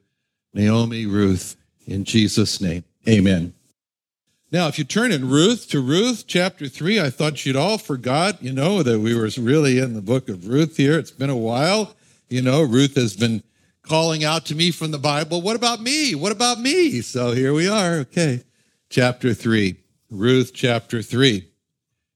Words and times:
Naomi 0.54 1.06
Ruth. 1.06 1.58
In 1.86 2.06
Jesus' 2.06 2.62
name, 2.62 2.86
amen. 3.06 3.54
Now, 4.50 4.70
if 4.70 4.80
you 4.80 4.86
turn 4.86 5.12
in 5.12 5.30
Ruth 5.30 5.70
to 5.72 5.82
Ruth 5.82 6.24
chapter 6.26 6.70
3, 6.70 7.02
I 7.02 7.10
thought 7.10 7.46
you'd 7.46 7.58
all 7.58 7.78
forgot, 7.78 8.42
you 8.42 8.54
know, 8.54 8.82
that 8.82 9.00
we 9.00 9.14
were 9.14 9.30
really 9.38 9.78
in 9.78 9.94
the 9.94 10.02
book 10.02 10.30
of 10.30 10.48
Ruth 10.48 10.78
here. 10.78 10.98
It's 10.98 11.12
been 11.12 11.30
a 11.30 11.36
while. 11.36 11.96
You 12.32 12.42
know, 12.42 12.64
Ruth 12.64 12.96
has 12.96 13.14
been 13.14 13.44
calling 13.82 14.24
out 14.24 14.46
to 14.46 14.56
me 14.56 14.72
from 14.72 14.92
the 14.92 14.98
Bible, 14.98 15.42
What 15.42 15.58
about 15.58 15.82
me? 15.82 16.16
What 16.16 16.32
about 16.32 16.62
me? 16.62 17.02
So 17.02 17.34
here 17.34 17.54
we 17.54 17.68
are. 17.68 17.96
Okay. 17.96 18.46
Chapter 18.90 19.34
3. 19.34 19.76
Ruth 20.10 20.54
chapter 20.54 21.02
3. 21.02 21.46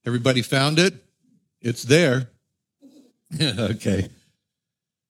Everybody 0.06 0.42
found 0.42 0.80
it? 0.80 0.94
It's 1.60 1.84
there. 1.84 2.30
okay. 3.42 4.08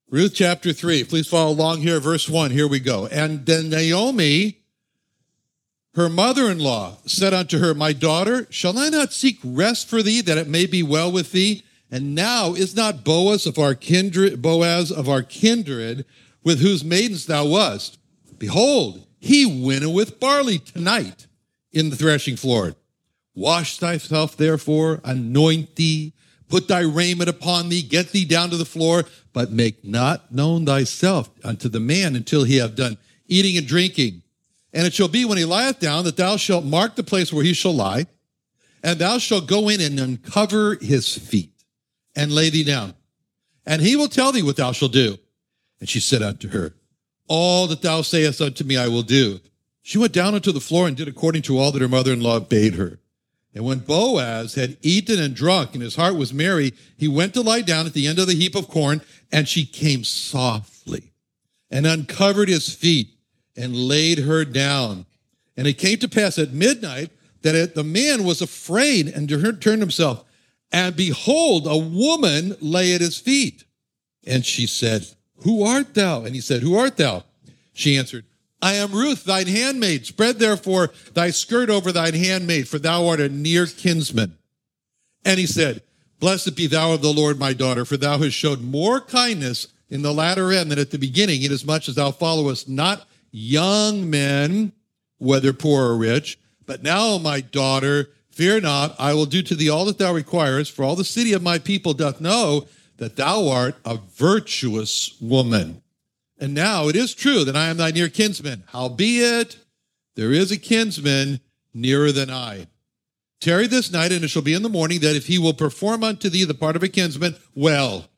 Ruth 0.10 0.34
chapter 0.34 0.74
3. 0.74 1.04
Please 1.04 1.28
follow 1.28 1.52
along 1.52 1.82
here. 1.82 2.00
Verse 2.00 2.28
1. 2.28 2.50
Here 2.50 2.68
we 2.68 2.80
go. 2.80 3.06
And 3.06 3.46
then 3.46 3.70
Naomi, 3.70 4.58
her 5.94 6.10
mother 6.10 6.50
in 6.50 6.58
law, 6.58 6.98
said 7.06 7.32
unto 7.32 7.60
her, 7.60 7.76
My 7.76 7.94
daughter, 7.94 8.48
shall 8.50 8.80
I 8.80 8.90
not 8.90 9.14
seek 9.14 9.38
rest 9.44 9.88
for 9.88 10.02
thee, 10.02 10.22
that 10.22 10.40
it 10.40 10.48
may 10.48 10.66
be 10.66 10.82
well 10.82 11.12
with 11.12 11.32
thee? 11.32 11.64
And 11.92 12.16
now 12.16 12.54
is 12.54 12.76
not 12.76 13.04
Boaz 13.04 13.46
of 13.46 13.60
our 13.60 13.76
kindred, 13.76 14.42
Boaz 14.42 14.92
of 14.92 15.08
our 15.08 15.22
kindred, 15.22 16.06
with 16.44 16.60
whose 16.60 16.84
maidens 16.84 17.26
thou 17.26 17.46
wast? 17.46 18.00
Behold, 18.38 19.06
he 19.20 19.46
winnoweth 19.46 20.20
barley 20.20 20.60
tonight 20.60 21.28
in 21.72 21.90
the 21.90 21.96
threshing 21.96 22.36
floor. 22.36 22.76
Wash 23.34 23.78
thyself, 23.78 24.38
therefore, 24.38 25.02
anoint 25.04 25.76
thee, 25.76 26.14
put 26.48 26.68
thy 26.68 26.82
raiment 26.82 27.30
upon 27.30 27.70
thee, 27.70 27.82
get 27.82 28.12
thee 28.12 28.26
down 28.26 28.50
to 28.50 28.58
the 28.58 28.66
floor, 28.66 29.04
but 29.34 29.52
make 29.52 29.84
not 29.84 30.32
known 30.32 30.66
thyself 30.66 31.30
unto 31.44 31.68
the 31.68 31.80
man 31.80 32.16
until 32.16 32.44
he 32.44 32.58
have 32.58 32.76
done 32.76 32.98
eating 33.28 33.58
and 33.58 33.68
drinking. 33.68 34.22
And 34.74 34.86
it 34.86 34.94
shall 34.94 35.08
be 35.08 35.26
when 35.26 35.38
he 35.38 35.46
lieth 35.46 35.80
down 35.80 36.04
that 36.06 36.18
thou 36.18 36.38
shalt 36.38 36.66
mark 36.66 36.96
the 36.96 37.04
place 37.04 37.32
where 37.32 37.44
he 37.44 37.54
shall 37.54 37.74
lie, 37.74 38.08
and 38.84 39.00
thou 39.00 39.18
shalt 39.18 39.48
go 39.48 39.70
in 39.70 39.82
and 39.82 40.00
uncover 40.00 40.76
his 40.76 41.18
feet 41.18 41.55
and 42.16 42.32
lay 42.32 42.50
thee 42.50 42.64
down. 42.64 42.94
And 43.66 43.82
he 43.82 43.96
will 43.96 44.08
tell 44.08 44.32
thee 44.32 44.44
what 44.44 44.58
thou 44.58 44.72
shalt 44.72 44.94
do. 44.94 45.18
And 45.80 45.90
she 45.90 46.00
said 46.00 46.22
unto 46.22 46.50
her, 46.50 46.74
All 47.28 47.68
that 47.68 47.82
thou 47.82 48.02
sayest 48.02 48.42
unto 48.42 48.64
me, 48.64 48.78
I 48.78 48.88
will 48.88 49.02
do. 49.02 49.40
She 49.82 49.98
went 49.98 50.14
down 50.14 50.36
unto 50.36 50.52
the 50.52 50.60
floor 50.60 50.88
and 50.88 50.96
did 50.96 51.08
according 51.08 51.44
to 51.44 51.58
all 51.58 51.72
that 51.72 51.82
her 51.82 51.88
mother 51.88 52.14
in 52.14 52.22
law 52.22 52.40
bade 52.40 52.76
her. 52.76 53.00
And 53.54 53.64
when 53.64 53.80
Boaz 53.80 54.56
had 54.56 54.78
eaten 54.82 55.20
and 55.20 55.34
drunk, 55.34 55.74
and 55.74 55.82
his 55.82 55.96
heart 55.96 56.16
was 56.16 56.34
merry, 56.34 56.74
he 56.98 57.08
went 57.08 57.34
to 57.36 57.42
lie 57.42 57.62
down 57.62 57.86
at 57.86 57.94
the 57.94 58.06
end 58.06 58.20
of 58.20 58.28
the 58.28 58.36
heap 58.36 58.54
of 58.54 58.68
corn, 58.68 59.02
and 59.32 59.48
she 59.48 59.66
came 59.66 60.04
softly 60.04 61.14
and 61.72 61.88
uncovered 61.88 62.50
his 62.50 62.74
feet 62.74 63.10
and 63.56 63.76
laid 63.76 64.20
her 64.20 64.44
down. 64.44 65.06
And 65.56 65.68
it 65.68 65.78
came 65.78 65.98
to 66.00 66.10
pass 66.10 66.38
at 66.38 66.52
midnight 66.52 67.12
that 67.44 67.76
the 67.76 67.84
man 67.84 68.26
was 68.26 68.42
afraid 68.42 69.08
and 69.08 69.30
turned 69.30 69.82
himself 69.82 70.25
and 70.76 70.94
behold, 70.94 71.68
a 71.68 71.78
woman 71.78 72.58
lay 72.60 72.94
at 72.94 73.00
his 73.00 73.18
feet. 73.18 73.64
And 74.28 74.46
she 74.46 74.68
said, 74.68 75.08
Who 75.46 75.64
art 75.64 75.94
thou? 75.94 76.26
And 76.26 76.36
he 76.36 76.42
said, 76.42 76.64
Who 76.64 76.76
art 76.76 76.98
thou? 76.98 77.24
She 77.72 77.98
answered, 77.98 78.26
I 78.62 78.74
am 78.74 78.92
Ruth, 78.92 79.24
thine 79.24 79.48
handmaid. 79.48 80.06
Spread 80.06 80.38
therefore 80.38 80.92
thy 81.14 81.30
skirt 81.30 81.70
over 81.70 81.94
thine 81.94 82.14
handmaid, 82.14 82.68
for 82.68 82.78
thou 82.78 83.08
art 83.08 83.22
a 83.22 83.30
near 83.30 83.68
kinsman. 83.68 84.38
And 85.24 85.40
he 85.40 85.48
said, 85.48 85.82
Blessed 86.20 86.58
be 86.58 86.68
thou 86.68 86.92
of 86.92 87.02
the 87.02 87.14
Lord, 87.14 87.40
my 87.40 87.54
daughter, 87.54 87.86
for 87.86 87.96
thou 87.96 88.18
hast 88.18 88.36
showed 88.36 88.62
more 88.62 89.00
kindness 89.00 89.70
in 89.90 90.02
the 90.02 90.14
latter 90.14 90.52
end 90.52 90.72
than 90.72 90.80
at 90.80 90.92
the 90.92 90.98
beginning, 90.98 91.42
inasmuch 91.42 91.88
as 91.88 91.96
thou 91.96 92.12
followest 92.12 92.68
not 92.68 93.08
young 93.32 94.10
men, 94.10 94.74
whether 95.20 95.54
poor 95.54 95.86
or 95.86 95.98
rich. 95.98 96.38
But 96.66 96.84
now, 96.84 97.18
my 97.18 97.40
daughter, 97.40 98.10
Fear 98.36 98.60
not, 98.60 98.94
I 99.00 99.14
will 99.14 99.26
do 99.26 99.42
to 99.44 99.56
thee 99.56 99.70
all 99.70 99.86
that 99.86 99.98
thou 99.98 100.14
requirest, 100.14 100.74
for 100.74 100.84
all 100.84 100.98
the 100.98 101.06
city 101.06 101.32
of 101.32 101.42
my 101.42 101.58
people 101.58 101.94
doth 101.94 102.20
know 102.20 102.68
that 102.98 103.16
thou 103.16 103.48
art 103.48 103.76
a 103.86 103.98
virtuous 104.14 105.16
woman. 105.22 105.82
And 106.38 106.54
now 106.54 106.90
it 106.90 106.98
is 106.98 107.16
true 107.16 107.46
that 107.46 107.56
I 107.56 107.68
am 107.68 107.78
thy 107.78 107.92
near 107.92 108.10
kinsman. 108.10 108.66
Howbeit, 108.68 109.58
there 110.16 110.34
is 110.34 110.52
a 110.52 110.58
kinsman 110.58 111.40
nearer 111.74 112.12
than 112.12 112.30
I. 112.30 112.68
Tarry 113.40 113.68
this 113.68 113.90
night, 113.90 114.12
and 114.12 114.26
it 114.26 114.28
shall 114.28 114.42
be 114.42 114.54
in 114.54 114.64
the 114.64 114.70
morning 114.70 115.00
that 115.00 115.16
if 115.16 115.28
he 115.28 115.40
will 115.40 115.54
perform 115.54 116.04
unto 116.04 116.28
thee 116.28 116.44
the 116.44 116.54
part 116.54 116.76
of 116.76 116.84
a 116.84 116.90
kinsman, 116.90 117.38
well, 117.56 118.10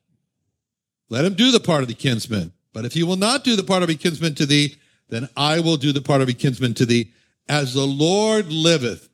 let 1.09 1.25
him 1.25 1.35
do 1.35 1.51
the 1.51 1.59
part 1.59 1.83
of 1.83 1.89
the 1.89 1.93
kinsman. 1.93 2.53
But 2.73 2.85
if 2.85 2.93
he 2.93 3.03
will 3.03 3.17
not 3.17 3.43
do 3.43 3.55
the 3.55 3.61
part 3.61 3.83
of 3.83 3.89
a 3.89 3.93
kinsman 3.93 4.33
to 4.33 4.47
thee, 4.47 4.77
then 5.09 5.29
I 5.37 5.59
will 5.59 5.77
do 5.77 5.91
the 5.91 6.01
part 6.01 6.21
of 6.21 6.27
a 6.27 6.33
kinsman 6.33 6.73
to 6.73 6.87
thee. 6.87 7.11
As 7.47 7.75
the 7.75 7.85
Lord 7.85 8.51
liveth, 8.51 9.09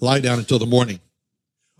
lie 0.00 0.20
down 0.20 0.38
until 0.38 0.58
the 0.58 0.66
morning. 0.66 1.00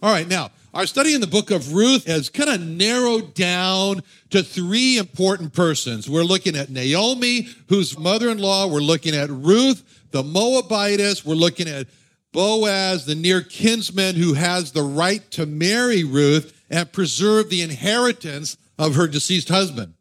All 0.01 0.13
right, 0.13 0.29
now, 0.29 0.51
our 0.75 0.87
study 0.87 1.15
in 1.15 1.21
the 1.21 1.27
book 1.27 1.51
of 1.51 1.73
Ruth 1.73 2.07
has 2.07 2.29
kind 2.29 2.51
of 2.51 2.61
narrowed 2.61 3.35
down 3.35 4.03
to 4.31 4.43
three 4.43 4.97
important 4.97 5.53
persons. 5.53 6.09
We're 6.09 6.23
looking 6.23 6.55
at 6.57 6.71
Naomi, 6.71 7.49
whose 7.69 7.99
mother 7.99 8.29
in 8.29 8.39
law, 8.39 8.69
we're 8.69 8.81
looking 8.81 9.15
at 9.15 9.31
Ruth, 9.31 9.83
the 10.13 10.23
Moabitess, 10.23 11.25
we're 11.25 11.35
looking 11.35 11.69
at 11.69 11.89
Boaz, 12.33 13.07
the 13.07 13.15
near 13.15 13.41
kinsman 13.41 14.15
who 14.15 14.35
has 14.35 14.73
the 14.73 14.83
right 14.83 15.29
to 15.33 15.47
marry 15.47 16.05
Ruth 16.05 16.55
and 16.71 16.93
preserve 16.93 17.51
the 17.51 17.63
inheritance 17.63 18.57
of 18.79 18.95
her 18.95 19.09
deceased 19.09 19.49
husband. 19.49 19.95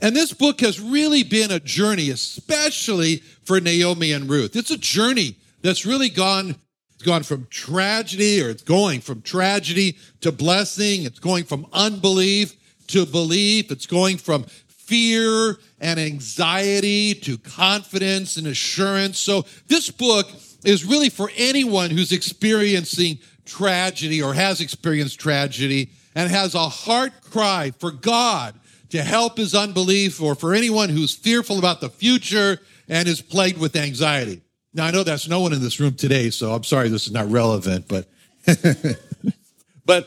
And 0.00 0.14
this 0.14 0.32
book 0.32 0.60
has 0.60 0.80
really 0.80 1.22
been 1.22 1.50
a 1.50 1.60
journey, 1.60 2.10
especially 2.10 3.18
for 3.44 3.60
Naomi 3.60 4.12
and 4.12 4.28
Ruth. 4.28 4.56
It's 4.56 4.70
a 4.70 4.76
journey 4.76 5.36
that's 5.62 5.86
really 5.86 6.10
gone, 6.10 6.56
gone 7.06 7.22
from 7.22 7.46
tragedy, 7.48 8.42
or 8.42 8.50
it's 8.50 8.62
going 8.62 9.00
from 9.00 9.22
tragedy 9.22 9.96
to 10.20 10.30
blessing. 10.30 11.04
It's 11.04 11.20
going 11.20 11.44
from 11.44 11.66
unbelief 11.72 12.54
to 12.88 13.06
belief. 13.06 13.70
It's 13.70 13.86
going 13.86 14.18
from 14.18 14.42
fear 14.42 15.56
and 15.80 15.98
anxiety 15.98 17.14
to 17.14 17.38
confidence 17.38 18.36
and 18.36 18.46
assurance. 18.46 19.18
So 19.18 19.44
this 19.68 19.90
book 19.90 20.28
is 20.64 20.84
really 20.84 21.08
for 21.08 21.30
anyone 21.36 21.90
who's 21.90 22.12
experiencing 22.12 23.18
tragedy 23.44 24.22
or 24.22 24.34
has 24.34 24.60
experienced 24.60 25.18
tragedy 25.18 25.90
and 26.14 26.30
has 26.30 26.54
a 26.54 26.68
heart 26.68 27.12
cry 27.30 27.72
for 27.78 27.90
God 27.90 28.54
to 28.90 29.02
help 29.02 29.36
his 29.36 29.54
unbelief 29.54 30.20
or 30.20 30.34
for 30.34 30.54
anyone 30.54 30.88
who's 30.88 31.14
fearful 31.14 31.58
about 31.58 31.80
the 31.80 31.90
future 31.90 32.58
and 32.88 33.08
is 33.08 33.22
plagued 33.22 33.58
with 33.58 33.76
anxiety. 33.76 34.42
Now, 34.76 34.84
I 34.84 34.90
know 34.90 35.04
that's 35.04 35.26
no 35.26 35.40
one 35.40 35.54
in 35.54 35.62
this 35.62 35.80
room 35.80 35.94
today, 35.94 36.28
so 36.28 36.52
I'm 36.52 36.62
sorry 36.62 36.90
this 36.90 37.06
is 37.06 37.12
not 37.12 37.30
relevant, 37.30 37.88
but, 37.88 38.06
but 39.86 40.06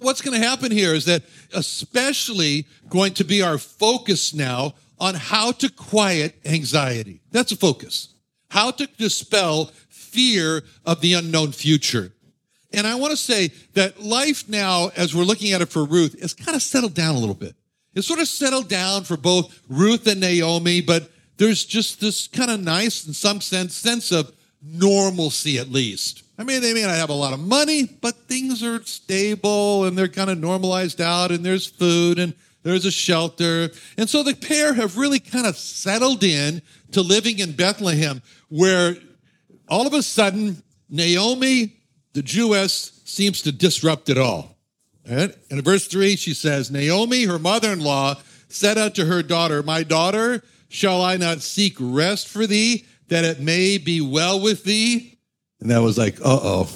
what's 0.00 0.20
going 0.20 0.38
to 0.38 0.46
happen 0.46 0.70
here 0.70 0.92
is 0.92 1.06
that 1.06 1.22
especially 1.54 2.66
going 2.90 3.14
to 3.14 3.24
be 3.24 3.40
our 3.40 3.56
focus 3.56 4.34
now 4.34 4.74
on 5.00 5.14
how 5.14 5.50
to 5.52 5.70
quiet 5.70 6.34
anxiety. 6.44 7.22
That's 7.30 7.52
a 7.52 7.56
focus. 7.56 8.12
How 8.50 8.70
to 8.72 8.86
dispel 8.98 9.70
fear 9.88 10.62
of 10.84 11.00
the 11.00 11.14
unknown 11.14 11.52
future. 11.52 12.12
And 12.74 12.86
I 12.86 12.96
want 12.96 13.12
to 13.12 13.16
say 13.16 13.50
that 13.72 14.02
life 14.02 14.46
now, 14.46 14.90
as 14.94 15.14
we're 15.14 15.24
looking 15.24 15.52
at 15.52 15.62
it 15.62 15.70
for 15.70 15.86
Ruth, 15.86 16.14
is 16.16 16.34
kind 16.34 16.54
of 16.54 16.60
settled 16.60 16.92
down 16.92 17.14
a 17.14 17.18
little 17.18 17.34
bit. 17.34 17.56
It's 17.94 18.06
sort 18.06 18.20
of 18.20 18.28
settled 18.28 18.68
down 18.68 19.04
for 19.04 19.16
both 19.16 19.58
Ruth 19.70 20.06
and 20.06 20.20
Naomi, 20.20 20.82
but 20.82 21.10
there's 21.36 21.64
just 21.64 22.00
this 22.00 22.28
kind 22.28 22.50
of 22.50 22.60
nice, 22.60 23.06
in 23.06 23.12
some 23.12 23.40
sense, 23.40 23.76
sense 23.76 24.12
of 24.12 24.32
normalcy 24.62 25.58
at 25.58 25.70
least. 25.70 26.22
I 26.38 26.44
mean, 26.44 26.60
they 26.60 26.74
may 26.74 26.82
not 26.82 26.94
have 26.94 27.10
a 27.10 27.14
lot 27.14 27.32
of 27.32 27.40
money, 27.40 27.84
but 27.84 28.14
things 28.28 28.62
are 28.62 28.82
stable 28.84 29.84
and 29.84 29.96
they're 29.96 30.08
kind 30.08 30.30
of 30.30 30.38
normalized 30.38 31.00
out, 31.00 31.30
and 31.30 31.44
there's 31.44 31.66
food 31.66 32.18
and 32.18 32.34
there's 32.62 32.84
a 32.84 32.90
shelter. 32.90 33.70
And 33.96 34.10
so 34.10 34.22
the 34.22 34.34
pair 34.34 34.74
have 34.74 34.96
really 34.96 35.20
kind 35.20 35.46
of 35.46 35.56
settled 35.56 36.24
in 36.24 36.62
to 36.92 37.00
living 37.00 37.38
in 37.38 37.52
Bethlehem, 37.52 38.22
where 38.48 38.96
all 39.68 39.86
of 39.86 39.94
a 39.94 40.02
sudden, 40.02 40.62
Naomi, 40.88 41.76
the 42.12 42.22
Jewess, 42.22 43.00
seems 43.04 43.42
to 43.42 43.52
disrupt 43.52 44.08
it 44.08 44.18
all. 44.18 44.56
And 45.04 45.34
in 45.50 45.62
verse 45.62 45.86
3, 45.86 46.16
she 46.16 46.34
says, 46.34 46.70
Naomi, 46.70 47.24
her 47.24 47.38
mother 47.38 47.72
in 47.72 47.80
law, 47.80 48.16
said 48.48 48.78
unto 48.78 49.06
her 49.06 49.22
daughter, 49.22 49.62
My 49.62 49.82
daughter, 49.82 50.42
shall 50.68 51.02
I 51.02 51.16
not 51.16 51.42
seek 51.42 51.76
rest 51.78 52.28
for 52.28 52.46
thee, 52.46 52.86
that 53.08 53.24
it 53.24 53.40
may 53.40 53.78
be 53.78 54.00
well 54.00 54.40
with 54.40 54.64
thee? 54.64 55.18
And 55.60 55.70
that 55.70 55.82
was 55.82 55.96
like, 55.96 56.20
uh 56.20 56.40
oh. 56.42 56.68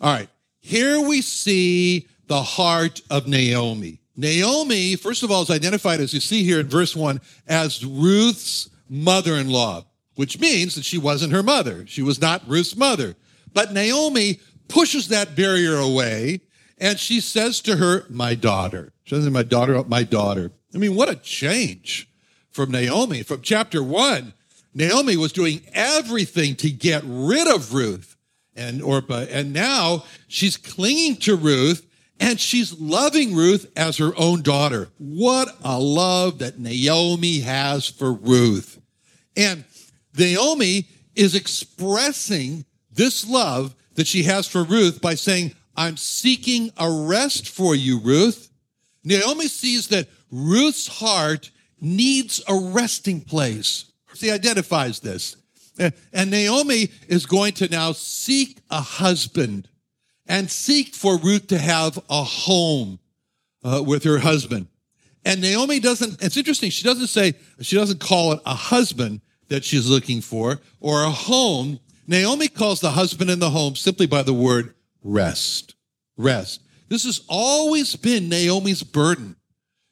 All 0.00 0.12
right, 0.12 0.28
here 0.60 1.00
we 1.00 1.22
see 1.22 2.08
the 2.26 2.42
heart 2.42 3.00
of 3.10 3.26
Naomi. 3.26 4.00
Naomi, 4.16 4.96
first 4.96 5.22
of 5.22 5.30
all, 5.30 5.42
is 5.42 5.50
identified, 5.50 6.00
as 6.00 6.12
you 6.14 6.20
see 6.20 6.42
here 6.42 6.60
in 6.60 6.68
verse 6.68 6.96
1, 6.96 7.20
as 7.46 7.84
Ruth's 7.84 8.70
mother 8.88 9.34
in 9.34 9.50
law, 9.50 9.84
which 10.14 10.40
means 10.40 10.74
that 10.74 10.84
she 10.84 10.98
wasn't 10.98 11.32
her 11.32 11.42
mother. 11.42 11.86
She 11.86 12.02
was 12.02 12.20
not 12.20 12.46
Ruth's 12.48 12.76
mother. 12.76 13.16
But 13.52 13.72
Naomi 13.72 14.40
pushes 14.68 15.08
that 15.08 15.36
barrier 15.36 15.76
away 15.76 16.40
and 16.78 16.98
she 16.98 17.20
says 17.20 17.60
to 17.62 17.76
her, 17.76 18.04
My 18.10 18.34
daughter. 18.34 18.92
She 19.04 19.14
says, 19.14 19.28
My 19.30 19.42
daughter, 19.42 19.82
my 19.84 20.02
daughter. 20.02 20.52
I 20.74 20.78
mean, 20.78 20.94
what 20.94 21.08
a 21.08 21.16
change 21.16 22.08
from 22.56 22.70
Naomi. 22.70 23.22
From 23.22 23.42
chapter 23.42 23.82
one, 23.82 24.32
Naomi 24.74 25.16
was 25.16 25.30
doing 25.30 25.60
everything 25.74 26.56
to 26.56 26.70
get 26.70 27.02
rid 27.04 27.46
of 27.46 27.74
Ruth 27.74 28.16
and 28.56 28.82
Orpah. 28.82 29.26
And 29.30 29.52
now 29.52 30.04
she's 30.26 30.56
clinging 30.56 31.16
to 31.16 31.36
Ruth 31.36 31.86
and 32.18 32.40
she's 32.40 32.72
loving 32.80 33.36
Ruth 33.36 33.70
as 33.76 33.98
her 33.98 34.12
own 34.16 34.40
daughter. 34.40 34.88
What 34.96 35.54
a 35.62 35.78
love 35.78 36.38
that 36.38 36.58
Naomi 36.58 37.40
has 37.40 37.86
for 37.86 38.12
Ruth. 38.12 38.80
And 39.36 39.64
Naomi 40.16 40.88
is 41.14 41.34
expressing 41.34 42.64
this 42.90 43.28
love 43.28 43.74
that 43.96 44.06
she 44.06 44.22
has 44.22 44.48
for 44.48 44.64
Ruth 44.64 45.02
by 45.02 45.14
saying, 45.14 45.54
I'm 45.76 45.98
seeking 45.98 46.72
a 46.78 46.90
rest 46.90 47.50
for 47.50 47.74
you, 47.74 48.00
Ruth. 48.00 48.50
Naomi 49.04 49.46
sees 49.46 49.88
that 49.88 50.08
Ruth's 50.30 50.86
heart 50.86 51.50
needs 51.80 52.42
a 52.48 52.54
resting 52.54 53.20
place. 53.20 53.86
She 54.14 54.30
identifies 54.30 55.00
this. 55.00 55.36
And 56.12 56.30
Naomi 56.30 56.88
is 57.06 57.26
going 57.26 57.52
to 57.54 57.68
now 57.68 57.92
seek 57.92 58.58
a 58.70 58.80
husband 58.80 59.68
and 60.26 60.50
seek 60.50 60.94
for 60.94 61.18
Ruth 61.18 61.48
to 61.48 61.58
have 61.58 61.98
a 62.08 62.22
home 62.22 62.98
uh, 63.62 63.82
with 63.86 64.04
her 64.04 64.18
husband. 64.18 64.68
And 65.24 65.40
Naomi 65.40 65.80
doesn't, 65.80 66.22
it's 66.22 66.36
interesting, 66.36 66.70
she 66.70 66.84
doesn't 66.84 67.08
say, 67.08 67.34
she 67.60 67.76
doesn't 67.76 68.00
call 68.00 68.32
it 68.32 68.40
a 68.46 68.54
husband 68.54 69.20
that 69.48 69.64
she's 69.64 69.88
looking 69.88 70.20
for 70.20 70.60
or 70.80 71.02
a 71.02 71.10
home. 71.10 71.80
Naomi 72.06 72.48
calls 72.48 72.80
the 72.80 72.92
husband 72.92 73.30
and 73.30 73.42
the 73.42 73.50
home 73.50 73.76
simply 73.76 74.06
by 74.06 74.22
the 74.22 74.32
word 74.32 74.74
rest. 75.02 75.74
Rest. 76.16 76.62
This 76.88 77.04
has 77.04 77.22
always 77.28 77.96
been 77.96 78.28
Naomi's 78.28 78.82
burden. 78.82 79.36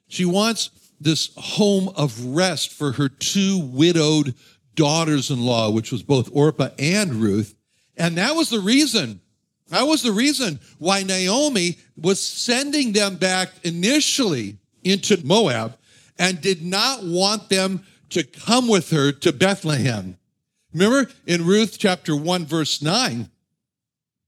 She 0.08 0.24
wants 0.24 0.70
this 1.00 1.30
home 1.36 1.90
of 1.96 2.24
rest 2.24 2.72
for 2.72 2.92
her 2.92 3.08
two 3.08 3.58
widowed 3.58 4.34
daughters 4.74 5.30
in 5.30 5.44
law, 5.44 5.70
which 5.70 5.92
was 5.92 6.02
both 6.02 6.30
Orpah 6.32 6.70
and 6.78 7.14
Ruth. 7.14 7.54
And 7.96 8.16
that 8.18 8.34
was 8.34 8.50
the 8.50 8.60
reason. 8.60 9.20
That 9.68 9.86
was 9.86 10.02
the 10.02 10.12
reason 10.12 10.60
why 10.78 11.02
Naomi 11.02 11.78
was 11.96 12.20
sending 12.20 12.92
them 12.92 13.16
back 13.16 13.50
initially 13.62 14.58
into 14.82 15.24
Moab 15.24 15.76
and 16.18 16.40
did 16.40 16.62
not 16.62 17.02
want 17.02 17.48
them 17.48 17.84
to 18.10 18.22
come 18.22 18.68
with 18.68 18.90
her 18.90 19.10
to 19.12 19.32
Bethlehem. 19.32 20.16
Remember 20.72 21.10
in 21.26 21.46
Ruth 21.46 21.78
chapter 21.78 22.14
1, 22.14 22.46
verse 22.46 22.82
9, 22.82 23.30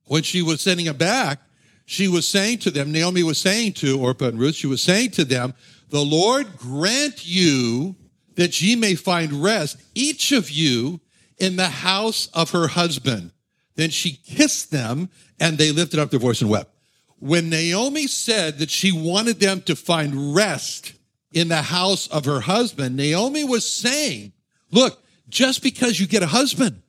when 0.07 0.23
she 0.23 0.43
was 0.43 0.61
sending 0.61 0.87
them 0.87 0.97
back, 0.97 1.41
she 1.85 2.09
was 2.09 2.27
saying 2.27 2.59
to 2.59 2.71
them, 2.71 2.91
Naomi 2.91 3.23
was 3.23 3.39
saying 3.39 3.75
to 3.75 3.99
Orpah 3.99 4.27
and 4.27 4.41
Ruth, 4.41 4.57
she 4.57 4.67
was 4.67 4.83
saying 4.83 5.11
to 5.13 5.25
them, 5.25 5.55
The 5.89 6.05
Lord 6.05 6.57
grant 6.57 7.27
you 7.27 7.97
that 8.35 8.61
ye 8.61 8.77
may 8.77 8.95
find 8.95 9.43
rest, 9.43 9.77
each 9.95 10.33
of 10.33 10.51
you 10.51 11.01
in 11.39 11.57
the 11.57 11.69
house 11.69 12.29
of 12.35 12.51
her 12.51 12.69
husband. 12.69 13.33
Then 13.77 13.91
she 13.91 14.13
kissed 14.13 14.71
them 14.71 15.11
and 15.39 15.59
they 15.59 15.71
lifted 15.71 16.01
up 16.01 16.11
their 16.11 16.21
voice 16.21 16.41
and 16.41 16.51
wept. 16.51 16.71
When 17.19 17.49
Naomi 17.49 18.07
said 18.07 18.59
that 18.59 18.71
she 18.71 18.93
wanted 18.93 19.41
them 19.41 19.63
to 19.63 19.77
find 19.77 20.35
rest 20.35 20.95
in 21.33 21.49
the 21.49 21.63
house 21.63 22.09
of 22.09 22.25
her 22.25 22.41
husband, 22.41 22.97
Naomi 22.97 23.45
was 23.45 23.71
saying, 23.71 24.33
look, 24.71 25.03
just 25.29 25.63
because 25.63 25.99
you 25.99 26.07
get 26.07 26.23
a 26.23 26.27
husband, 26.27 26.83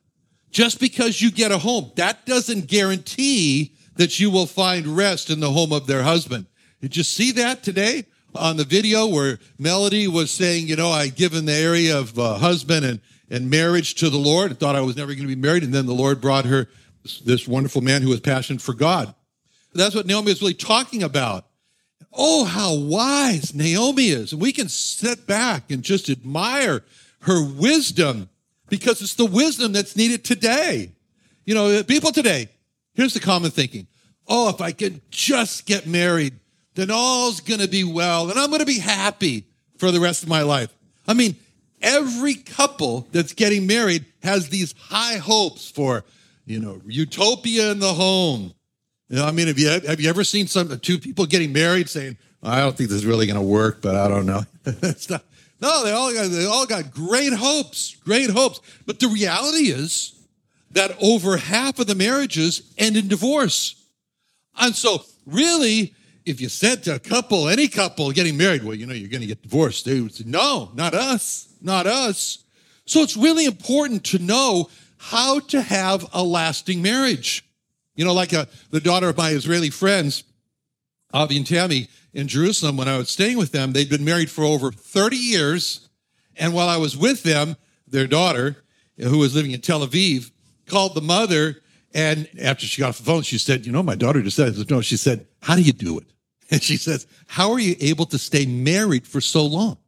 just 0.50 0.80
because 0.80 1.20
you 1.20 1.30
get 1.30 1.52
a 1.52 1.58
home, 1.58 1.92
that 1.96 2.24
doesn't 2.26 2.66
guarantee 2.66 3.74
that 3.96 4.20
you 4.20 4.30
will 4.30 4.46
find 4.46 4.86
rest 4.86 5.28
in 5.30 5.40
the 5.40 5.50
home 5.50 5.72
of 5.72 5.86
their 5.86 6.02
husband. 6.02 6.46
Did 6.80 6.96
you 6.96 7.02
see 7.02 7.32
that 7.32 7.62
today 7.62 8.04
on 8.34 8.56
the 8.56 8.64
video 8.64 9.06
where 9.06 9.38
Melody 9.58 10.08
was 10.08 10.30
saying, 10.30 10.68
you 10.68 10.76
know, 10.76 10.90
I'd 10.90 11.16
given 11.16 11.46
the 11.46 11.54
area 11.54 11.98
of 11.98 12.18
uh, 12.18 12.34
husband 12.38 12.84
and, 12.84 13.00
and 13.30 13.50
marriage 13.50 13.94
to 13.96 14.10
the 14.10 14.18
Lord 14.18 14.50
and 14.50 14.60
thought 14.60 14.76
I 14.76 14.80
was 14.80 14.96
never 14.96 15.12
going 15.12 15.28
to 15.28 15.34
be 15.34 15.40
married. 15.40 15.62
And 15.62 15.72
then 15.72 15.86
the 15.86 15.94
Lord 15.94 16.20
brought 16.20 16.44
her 16.44 16.68
this, 17.02 17.20
this 17.20 17.48
wonderful 17.48 17.82
man 17.82 18.02
who 18.02 18.10
was 18.10 18.20
passionate 18.20 18.62
for 18.62 18.74
God. 18.74 19.14
That's 19.74 19.94
what 19.94 20.06
Naomi 20.06 20.32
is 20.32 20.40
really 20.40 20.54
talking 20.54 21.02
about. 21.02 21.46
Oh, 22.12 22.44
how 22.44 22.74
wise 22.74 23.54
Naomi 23.54 24.08
is. 24.08 24.32
And 24.32 24.40
we 24.40 24.52
can 24.52 24.68
sit 24.68 25.26
back 25.26 25.70
and 25.70 25.82
just 25.82 26.08
admire 26.08 26.82
her 27.20 27.44
wisdom 27.44 28.28
because 28.68 29.02
it's 29.02 29.14
the 29.14 29.26
wisdom 29.26 29.72
that's 29.72 29.94
needed 29.94 30.24
today. 30.24 30.92
You 31.44 31.54
know, 31.54 31.82
people 31.82 32.12
today, 32.12 32.48
Here's 32.98 33.14
the 33.14 33.20
common 33.20 33.52
thinking. 33.52 33.86
Oh, 34.26 34.48
if 34.48 34.60
I 34.60 34.72
can 34.72 35.00
just 35.08 35.66
get 35.66 35.86
married, 35.86 36.34
then 36.78 36.92
all's 36.92 37.40
going 37.40 37.60
to 37.60 37.68
be 37.68 37.82
well 37.82 38.30
and 38.30 38.38
I'm 38.38 38.50
going 38.50 38.60
to 38.60 38.66
be 38.66 38.78
happy 38.78 39.44
for 39.78 39.90
the 39.90 39.98
rest 39.98 40.22
of 40.22 40.28
my 40.28 40.42
life. 40.42 40.72
I 41.08 41.14
mean, 41.14 41.34
every 41.82 42.34
couple 42.34 43.08
that's 43.10 43.32
getting 43.32 43.66
married 43.66 44.04
has 44.22 44.48
these 44.48 44.74
high 44.78 45.16
hopes 45.16 45.68
for, 45.68 46.04
you 46.46 46.60
know, 46.60 46.80
utopia 46.86 47.72
in 47.72 47.80
the 47.80 47.92
home. 47.92 48.54
You 49.08 49.16
know, 49.16 49.24
I 49.24 49.32
mean, 49.32 49.48
have 49.48 49.58
you, 49.58 49.68
have 49.68 50.00
you 50.00 50.08
ever 50.08 50.22
seen 50.22 50.46
some 50.46 50.78
two 50.78 50.98
people 50.98 51.26
getting 51.26 51.52
married 51.52 51.88
saying, 51.88 52.16
I 52.42 52.60
don't 52.60 52.76
think 52.76 52.90
this 52.90 52.98
is 52.98 53.06
really 53.06 53.26
going 53.26 53.40
to 53.40 53.42
work, 53.42 53.82
but 53.82 53.96
I 53.96 54.06
don't 54.06 54.26
know. 54.26 54.42
no, 55.60 55.84
they 55.84 55.90
all 55.90 56.12
got, 56.12 56.30
they 56.30 56.46
all 56.46 56.66
got 56.66 56.92
great 56.92 57.32
hopes, 57.32 57.96
great 58.04 58.30
hopes. 58.30 58.60
But 58.86 59.00
the 59.00 59.08
reality 59.08 59.70
is 59.70 60.14
that 60.70 60.96
over 61.00 61.38
half 61.38 61.80
of 61.80 61.88
the 61.88 61.96
marriages 61.96 62.62
end 62.78 62.96
in 62.96 63.08
divorce. 63.08 63.74
And 64.60 64.76
so, 64.76 65.04
really, 65.26 65.94
if 66.28 66.40
you 66.40 66.48
said 66.48 66.82
to 66.84 66.94
a 66.94 66.98
couple, 66.98 67.48
any 67.48 67.68
couple 67.68 68.10
getting 68.12 68.36
married, 68.36 68.62
well, 68.62 68.74
you 68.74 68.86
know, 68.86 68.94
you're 68.94 69.08
going 69.08 69.22
to 69.22 69.26
get 69.26 69.42
divorced, 69.42 69.84
they 69.84 70.00
would 70.00 70.14
say, 70.14 70.24
no, 70.26 70.70
not 70.74 70.94
us, 70.94 71.48
not 71.60 71.86
us. 71.86 72.44
So 72.84 73.00
it's 73.00 73.16
really 73.16 73.46
important 73.46 74.04
to 74.06 74.18
know 74.18 74.68
how 74.98 75.40
to 75.40 75.62
have 75.62 76.06
a 76.12 76.22
lasting 76.22 76.82
marriage. 76.82 77.44
You 77.94 78.04
know, 78.04 78.14
like 78.14 78.32
a, 78.32 78.40
uh, 78.40 78.44
the 78.70 78.80
daughter 78.80 79.08
of 79.08 79.16
my 79.16 79.30
Israeli 79.30 79.70
friends, 79.70 80.24
Avi 81.12 81.36
and 81.36 81.46
Tammy 81.46 81.88
in 82.12 82.28
Jerusalem, 82.28 82.76
when 82.76 82.88
I 82.88 82.98
was 82.98 83.08
staying 83.08 83.38
with 83.38 83.52
them, 83.52 83.72
they'd 83.72 83.88
been 83.88 84.04
married 84.04 84.30
for 84.30 84.44
over 84.44 84.70
30 84.70 85.16
years. 85.16 85.88
And 86.36 86.52
while 86.54 86.68
I 86.68 86.76
was 86.76 86.96
with 86.96 87.22
them, 87.22 87.56
their 87.86 88.06
daughter, 88.06 88.56
who 88.98 89.18
was 89.18 89.34
living 89.34 89.52
in 89.52 89.60
Tel 89.60 89.86
Aviv, 89.86 90.30
called 90.66 90.94
the 90.94 91.00
mother. 91.00 91.60
And 91.94 92.28
after 92.40 92.66
she 92.66 92.80
got 92.80 92.90
off 92.90 92.98
the 92.98 93.04
phone, 93.04 93.22
she 93.22 93.38
said, 93.38 93.66
You 93.66 93.72
know, 93.72 93.82
my 93.82 93.94
daughter 93.94 94.22
just 94.22 94.36
said, 94.36 94.70
No, 94.70 94.80
she 94.80 94.96
said, 94.96 95.26
How 95.42 95.56
do 95.56 95.62
you 95.62 95.72
do 95.72 95.98
it? 95.98 96.06
And 96.50 96.62
she 96.62 96.76
says, 96.76 97.06
How 97.26 97.52
are 97.52 97.58
you 97.58 97.76
able 97.80 98.06
to 98.06 98.18
stay 98.18 98.46
married 98.46 99.06
for 99.06 99.20
so 99.20 99.44
long? 99.44 99.78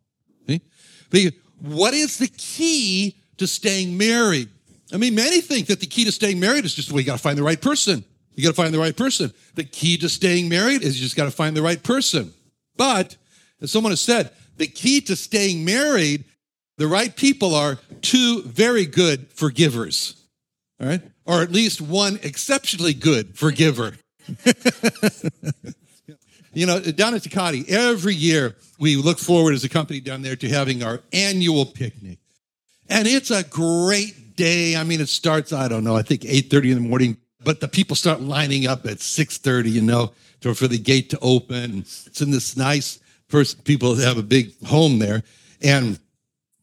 What 1.60 1.94
is 1.94 2.18
the 2.18 2.28
key 2.28 3.16
to 3.36 3.46
staying 3.46 3.96
married? 3.96 4.48
I 4.92 4.96
mean, 4.96 5.14
many 5.14 5.40
think 5.40 5.68
that 5.68 5.80
the 5.80 5.86
key 5.86 6.04
to 6.04 6.12
staying 6.12 6.40
married 6.40 6.64
is 6.64 6.74
just, 6.74 6.90
well, 6.90 7.00
you 7.00 7.06
got 7.06 7.16
to 7.16 7.22
find 7.22 7.38
the 7.38 7.42
right 7.42 7.60
person. 7.60 8.04
You 8.34 8.42
got 8.42 8.50
to 8.50 8.56
find 8.56 8.72
the 8.72 8.78
right 8.78 8.96
person. 8.96 9.32
The 9.54 9.64
key 9.64 9.98
to 9.98 10.08
staying 10.08 10.48
married 10.48 10.82
is 10.82 10.98
you 10.98 11.04
just 11.04 11.16
got 11.16 11.26
to 11.26 11.30
find 11.30 11.56
the 11.56 11.62
right 11.62 11.82
person. 11.82 12.32
But 12.76 13.16
as 13.60 13.70
someone 13.70 13.92
has 13.92 14.00
said, 14.00 14.30
the 14.56 14.66
key 14.66 15.00
to 15.02 15.16
staying 15.16 15.64
married, 15.64 16.24
the 16.78 16.86
right 16.86 17.14
people 17.14 17.54
are 17.54 17.78
two 18.00 18.42
very 18.42 18.86
good 18.86 19.30
forgivers. 19.30 20.16
All 20.80 20.88
right. 20.88 21.02
Or 21.26 21.42
at 21.42 21.52
least 21.52 21.80
one 21.80 22.18
exceptionally 22.22 22.94
good 22.94 23.36
forgiver. 23.38 23.96
you 26.52 26.66
know, 26.66 26.80
down 26.80 27.14
at 27.14 27.22
Takati, 27.22 27.68
every 27.68 28.14
year 28.14 28.56
we 28.78 28.96
look 28.96 29.18
forward 29.18 29.54
as 29.54 29.64
a 29.64 29.68
company 29.68 30.00
down 30.00 30.22
there 30.22 30.36
to 30.36 30.48
having 30.48 30.82
our 30.82 31.00
annual 31.12 31.64
picnic. 31.64 32.18
And 32.88 33.06
it's 33.06 33.30
a 33.30 33.44
great 33.44 34.36
day. 34.36 34.74
I 34.76 34.82
mean, 34.82 35.00
it 35.00 35.08
starts, 35.08 35.52
I 35.52 35.68
don't 35.68 35.84
know, 35.84 35.96
I 35.96 36.02
think 36.02 36.22
8.30 36.22 36.64
in 36.72 36.82
the 36.82 36.88
morning, 36.88 37.16
but 37.44 37.60
the 37.60 37.68
people 37.68 37.94
start 37.94 38.20
lining 38.20 38.66
up 38.66 38.84
at 38.84 38.98
6.30, 38.98 39.70
you 39.70 39.82
know, 39.82 40.12
for 40.40 40.66
the 40.66 40.78
gate 40.78 41.10
to 41.10 41.18
open. 41.20 41.80
It's 41.80 42.20
in 42.20 42.30
this 42.30 42.56
nice, 42.56 42.98
first 43.28 43.64
people 43.64 43.94
have 43.96 44.18
a 44.18 44.22
big 44.22 44.52
home 44.64 44.98
there 44.98 45.22
and 45.62 45.98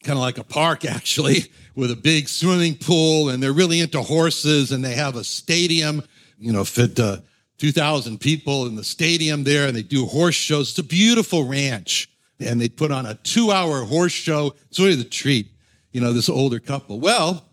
kind 0.03 0.17
of 0.17 0.21
like 0.21 0.37
a 0.37 0.43
park 0.43 0.85
actually 0.89 1.45
with 1.75 1.91
a 1.91 1.95
big 1.95 2.27
swimming 2.27 2.75
pool 2.75 3.29
and 3.29 3.41
they're 3.41 3.53
really 3.53 3.79
into 3.79 4.01
horses 4.01 4.71
and 4.71 4.83
they 4.83 4.95
have 4.95 5.15
a 5.15 5.23
stadium, 5.23 6.03
you 6.37 6.51
know, 6.51 6.65
fit 6.65 6.99
uh, 6.99 7.17
2,000 7.57 8.19
people 8.19 8.67
in 8.67 8.75
the 8.75 8.83
stadium 8.83 9.43
there 9.43 9.67
and 9.67 9.75
they 9.75 9.83
do 9.83 10.05
horse 10.05 10.35
shows. 10.35 10.69
It's 10.69 10.79
a 10.79 10.83
beautiful 10.83 11.45
ranch 11.45 12.09
and 12.39 12.61
they 12.61 12.69
put 12.69 12.91
on 12.91 13.05
a 13.05 13.15
two 13.15 13.51
hour 13.51 13.83
horse 13.83 14.11
show. 14.11 14.53
It's 14.69 14.79
really 14.79 14.95
the 14.95 15.03
treat, 15.03 15.47
you 15.91 16.01
know, 16.01 16.13
this 16.13 16.29
older 16.29 16.59
couple. 16.59 16.99
Well, 16.99 17.45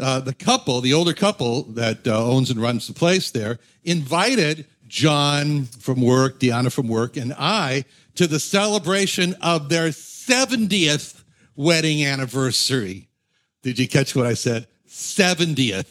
uh, 0.00 0.20
the 0.20 0.34
couple, 0.34 0.80
the 0.80 0.94
older 0.94 1.12
couple 1.12 1.64
that 1.64 2.06
uh, 2.06 2.24
owns 2.24 2.50
and 2.50 2.60
runs 2.60 2.86
the 2.86 2.94
place 2.94 3.30
there, 3.30 3.58
invited 3.84 4.66
John 4.86 5.64
from 5.64 6.00
work, 6.00 6.38
Deanna 6.38 6.72
from 6.72 6.88
work, 6.88 7.16
and 7.16 7.34
I 7.36 7.84
to 8.14 8.26
the 8.26 8.40
celebration 8.40 9.34
of 9.40 9.68
their 9.68 9.88
70th 9.88 11.22
wedding 11.56 12.04
anniversary. 12.04 13.08
Did 13.62 13.78
you 13.78 13.88
catch 13.88 14.14
what 14.14 14.26
I 14.26 14.34
said? 14.34 14.66
70th. 14.88 15.86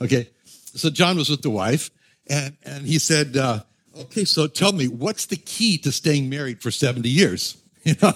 Okay. 0.00 0.28
So 0.44 0.90
John 0.90 1.16
was 1.16 1.30
with 1.30 1.42
the 1.42 1.50
wife 1.50 1.90
and, 2.28 2.56
and 2.64 2.86
he 2.86 2.98
said, 2.98 3.36
uh, 3.36 3.60
okay, 3.96 4.24
so 4.24 4.46
tell 4.46 4.72
me, 4.72 4.88
what's 4.88 5.26
the 5.26 5.36
key 5.36 5.78
to 5.78 5.92
staying 5.92 6.28
married 6.28 6.62
for 6.62 6.70
70 6.70 7.08
years? 7.08 7.56
You 7.86 7.94
know? 8.02 8.14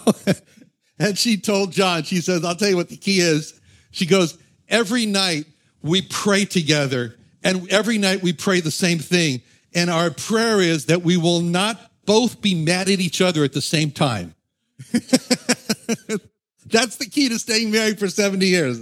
and 0.99 1.17
she 1.17 1.37
told 1.37 1.71
John, 1.71 2.02
she 2.02 2.21
says, 2.21 2.45
I'll 2.45 2.57
tell 2.57 2.71
you 2.71 2.75
what 2.75 2.88
the 2.88 2.97
key 2.97 3.21
is. 3.21 3.61
She 3.93 4.05
goes, 4.05 4.37
every 4.69 5.07
night 5.07 5.45
we 5.81 6.02
pray 6.02 6.45
together 6.45 7.14
and 7.45 7.71
every 7.71 7.97
night 7.97 8.21
we 8.21 8.33
pray 8.33 8.59
the 8.59 8.73
same 8.73 8.99
thing. 8.99 9.43
And 9.73 9.88
our 9.88 10.11
prayer 10.11 10.61
is 10.61 10.87
that 10.87 11.02
we 11.02 11.17
will 11.17 11.40
not 11.40 11.79
both 12.05 12.40
be 12.40 12.57
mad 12.57 12.88
at 12.88 12.99
each 12.99 13.21
other 13.21 13.45
at 13.45 13.52
the 13.52 13.61
same 13.61 13.93
time. 13.93 14.35
That's 16.67 16.97
the 16.97 17.09
key 17.09 17.29
to 17.29 17.38
staying 17.38 17.71
married 17.71 18.00
for 18.00 18.09
70 18.09 18.45
years. 18.45 18.81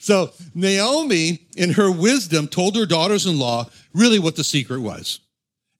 So 0.00 0.32
Naomi, 0.54 1.46
in 1.56 1.74
her 1.74 1.92
wisdom, 1.92 2.48
told 2.48 2.74
her 2.74 2.86
daughters 2.86 3.26
in 3.26 3.38
law 3.38 3.66
really 3.92 4.18
what 4.18 4.34
the 4.34 4.42
secret 4.42 4.80
was. 4.80 5.20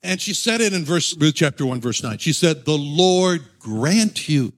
And 0.02 0.20
she 0.20 0.34
said 0.34 0.60
it 0.60 0.74
in 0.74 0.84
verse, 0.84 1.16
Ruth 1.16 1.34
chapter 1.34 1.64
1, 1.64 1.80
verse 1.80 2.02
9. 2.02 2.18
She 2.18 2.34
said, 2.34 2.64
The 2.64 2.76
Lord 2.76 3.40
grant 3.58 4.28
you, 4.28 4.52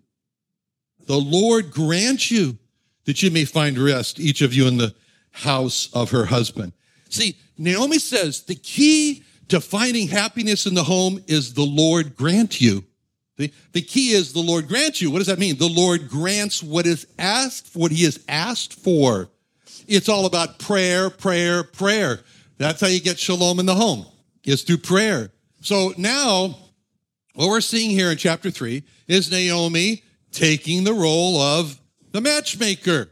the 1.07 1.19
Lord 1.19 1.71
grant 1.71 2.31
you 2.31 2.59
that 3.05 3.23
you 3.23 3.31
may 3.31 3.45
find 3.45 3.79
rest, 3.79 4.19
each 4.19 4.43
of 4.43 4.53
you 4.53 4.67
in 4.67 4.79
the 4.79 4.95
house 5.31 5.89
of 5.93 6.11
her 6.11 6.27
husband. 6.27 6.73
See, 7.09 7.37
Naomi 7.57 8.01
says 8.01 8.43
the 8.43 8.55
key 8.57 9.23
to 9.49 9.61
finding 9.61 10.09
happiness 10.09 10.67
in 10.67 10.75
the 10.75 10.85
home 10.85 11.23
is 11.29 11.55
the 11.55 11.63
Lord 11.63 12.17
grant 12.17 12.61
you. 12.61 12.85
The, 13.37 13.53
the 13.73 13.83
key 13.83 14.11
is 14.11 14.33
the 14.33 14.41
Lord 14.41 14.67
grants 14.67 15.01
you. 15.01 15.11
What 15.11 15.19
does 15.19 15.27
that 15.29 15.39
mean? 15.39 15.57
The 15.57 15.69
Lord 15.69 16.09
grants 16.09 16.63
what 16.63 16.87
is 16.87 17.07
asked, 17.19 17.71
what 17.75 17.93
he 17.93 18.05
has 18.05 18.25
asked 18.29 18.75
for. 18.75 19.29
It's 19.95 20.09
all 20.09 20.25
about 20.25 20.59
prayer, 20.59 21.11
prayer, 21.11 21.63
prayer. 21.63 22.21
That's 22.57 22.81
how 22.81 22.87
you 22.87 22.99
get 22.99 23.19
shalom 23.19 23.61
in 23.61 23.67
the 23.67 23.75
home, 23.75 24.07
is 24.43 24.63
through 24.63 24.79
prayer. 24.79 25.31
So 25.61 25.93
now, 25.99 26.57
what 27.35 27.51
we're 27.51 27.61
seeing 27.61 27.91
here 27.91 28.11
in 28.11 28.17
chapter 28.17 28.51
three 28.51 28.85
is 29.07 29.31
Naomi 29.31 30.03
taking 30.31 30.85
the 30.85 30.95
role 30.95 31.39
of 31.39 31.79
the 32.11 32.23
matchmaker. 32.23 33.11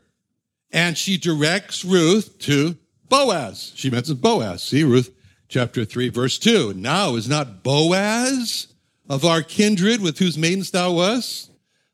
And 0.73 0.97
she 0.97 1.19
directs 1.19 1.85
Ruth 1.85 2.39
to 2.41 2.79
Boaz. 3.11 3.73
She 3.75 3.91
mentions 3.91 4.19
Boaz. 4.19 4.63
See, 4.63 4.83
Ruth 4.83 5.11
chapter 5.49 5.85
3, 5.85 6.09
verse 6.09 6.39
2. 6.39 6.73
Now 6.73 7.15
is 7.17 7.29
not 7.29 7.63
Boaz 7.63 8.69
of 9.07 9.27
our 9.27 9.43
kindred 9.43 10.01
with 10.01 10.19
whose 10.19 10.39
maidens 10.39 10.71
thou 10.71 10.93
wast? 10.93 11.51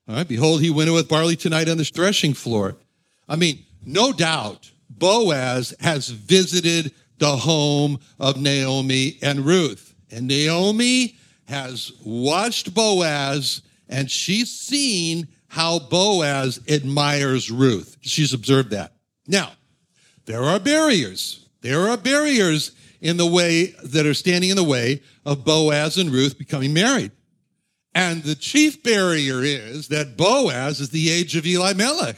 All 0.06 0.14
right, 0.14 0.28
behold, 0.28 0.60
he 0.60 0.70
winnoweth 0.70 1.04
with 1.04 1.08
barley 1.08 1.34
tonight 1.34 1.68
on 1.68 1.76
the 1.76 1.84
threshing 1.84 2.34
floor. 2.34 2.76
I 3.28 3.34
mean, 3.34 3.64
no 3.84 4.12
doubt 4.12 4.70
Boaz 4.98 5.74
has 5.80 6.08
visited 6.08 6.92
the 7.18 7.36
home 7.36 7.98
of 8.18 8.40
Naomi 8.40 9.18
and 9.22 9.40
Ruth. 9.40 9.94
And 10.10 10.28
Naomi 10.28 11.16
has 11.46 11.92
watched 12.04 12.74
Boaz 12.74 13.62
and 13.88 14.10
she's 14.10 14.50
seen 14.50 15.28
how 15.48 15.78
Boaz 15.78 16.60
admires 16.68 17.50
Ruth. 17.50 17.96
She's 18.00 18.32
observed 18.32 18.70
that. 18.70 18.94
Now, 19.26 19.52
there 20.26 20.42
are 20.42 20.58
barriers. 20.58 21.46
There 21.60 21.88
are 21.88 21.96
barriers 21.96 22.72
in 23.00 23.16
the 23.16 23.26
way 23.26 23.66
that 23.84 24.06
are 24.06 24.14
standing 24.14 24.50
in 24.50 24.56
the 24.56 24.64
way 24.64 25.02
of 25.24 25.44
Boaz 25.44 25.98
and 25.98 26.10
Ruth 26.10 26.38
becoming 26.38 26.72
married. 26.72 27.12
And 27.94 28.22
the 28.22 28.34
chief 28.34 28.82
barrier 28.82 29.42
is 29.42 29.88
that 29.88 30.16
Boaz 30.16 30.80
is 30.80 30.90
the 30.90 31.10
age 31.10 31.36
of 31.36 31.46
Elimelech, 31.46 32.16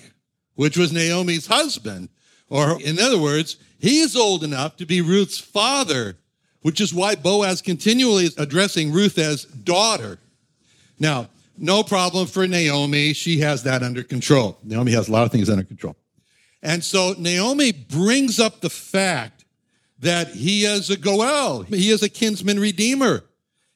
which 0.55 0.77
was 0.77 0.93
Naomi's 0.93 1.47
husband. 1.47 2.09
Or, 2.51 2.81
in 2.81 2.99
other 2.99 3.19
words, 3.19 3.57
he's 3.79 4.17
old 4.17 4.43
enough 4.43 4.77
to 4.77 4.87
be 4.87 5.01
Ruth's 5.01 5.39
father, 5.39 6.17
which 6.63 6.81
is 6.81 6.95
why 6.95 7.15
Boaz 7.15 7.63
continually 7.63 8.25
is 8.25 8.39
addressing 8.39 8.93
Ruth 8.93 9.19
as 9.19 9.45
daughter. 9.45 10.19
Now, 10.99 11.29
no 11.57 11.83
problem 11.83 12.27
for 12.27 12.47
Naomi. 12.47 13.13
She 13.13 13.41
has 13.41 13.65
that 13.65 13.83
under 13.83 14.03
control. 14.03 14.59
Naomi 14.63 14.93
has 14.93 15.09
a 15.09 15.13
lot 15.13 15.25
of 15.25 15.33
things 15.33 15.51
under 15.51 15.65
control. 15.65 15.97
And 16.63 16.83
so 16.83 17.15
Naomi 17.19 17.73
brings 17.73 18.41
up 18.41 18.61
the 18.61 18.71
fact 18.71 19.45
that 20.01 20.29
he 20.29 20.65
is 20.65 20.91
a 20.91 20.97
Goel. 20.97 21.63
He 21.63 21.91
is 21.91 22.03
a 22.03 22.09
kinsman 22.09 22.59
redeemer. 22.59 23.25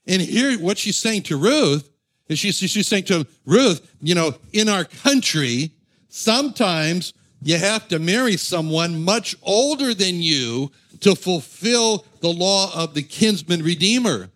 And 0.06 0.22
here, 0.22 0.58
what 0.58 0.78
she's 0.78 0.96
saying 0.96 1.24
to 1.24 1.36
Ruth 1.36 1.88
is 2.28 2.38
she's, 2.38 2.56
she's 2.58 2.88
saying 2.88 3.04
to 3.04 3.26
Ruth, 3.44 3.94
you 4.00 4.14
know, 4.14 4.34
in 4.52 4.68
our 4.68 4.84
country, 4.84 5.72
sometimes 6.08 7.12
you 7.42 7.58
have 7.58 7.88
to 7.88 7.98
marry 7.98 8.36
someone 8.36 9.02
much 9.02 9.34
older 9.42 9.94
than 9.94 10.16
you 10.16 10.70
to 11.00 11.14
fulfill 11.14 12.04
the 12.20 12.28
law 12.28 12.70
of 12.74 12.94
the 12.94 13.02
kinsman 13.02 13.62
redeemer. 13.62 14.30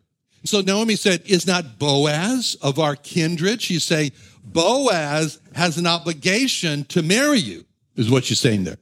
So 0.44 0.60
Naomi 0.60 0.96
said, 0.96 1.22
Is 1.26 1.46
not 1.46 1.78
Boaz 1.78 2.56
of 2.62 2.78
our 2.78 2.96
kindred? 2.96 3.62
She's 3.62 3.84
saying, 3.84 4.12
Boaz 4.44 5.40
has 5.54 5.76
an 5.78 5.86
obligation 5.86 6.84
to 6.84 7.02
marry 7.02 7.38
you, 7.38 7.64
is 7.96 8.10
what 8.10 8.25
she's 8.25 8.40
saying 8.40 8.64
there. 8.64 8.78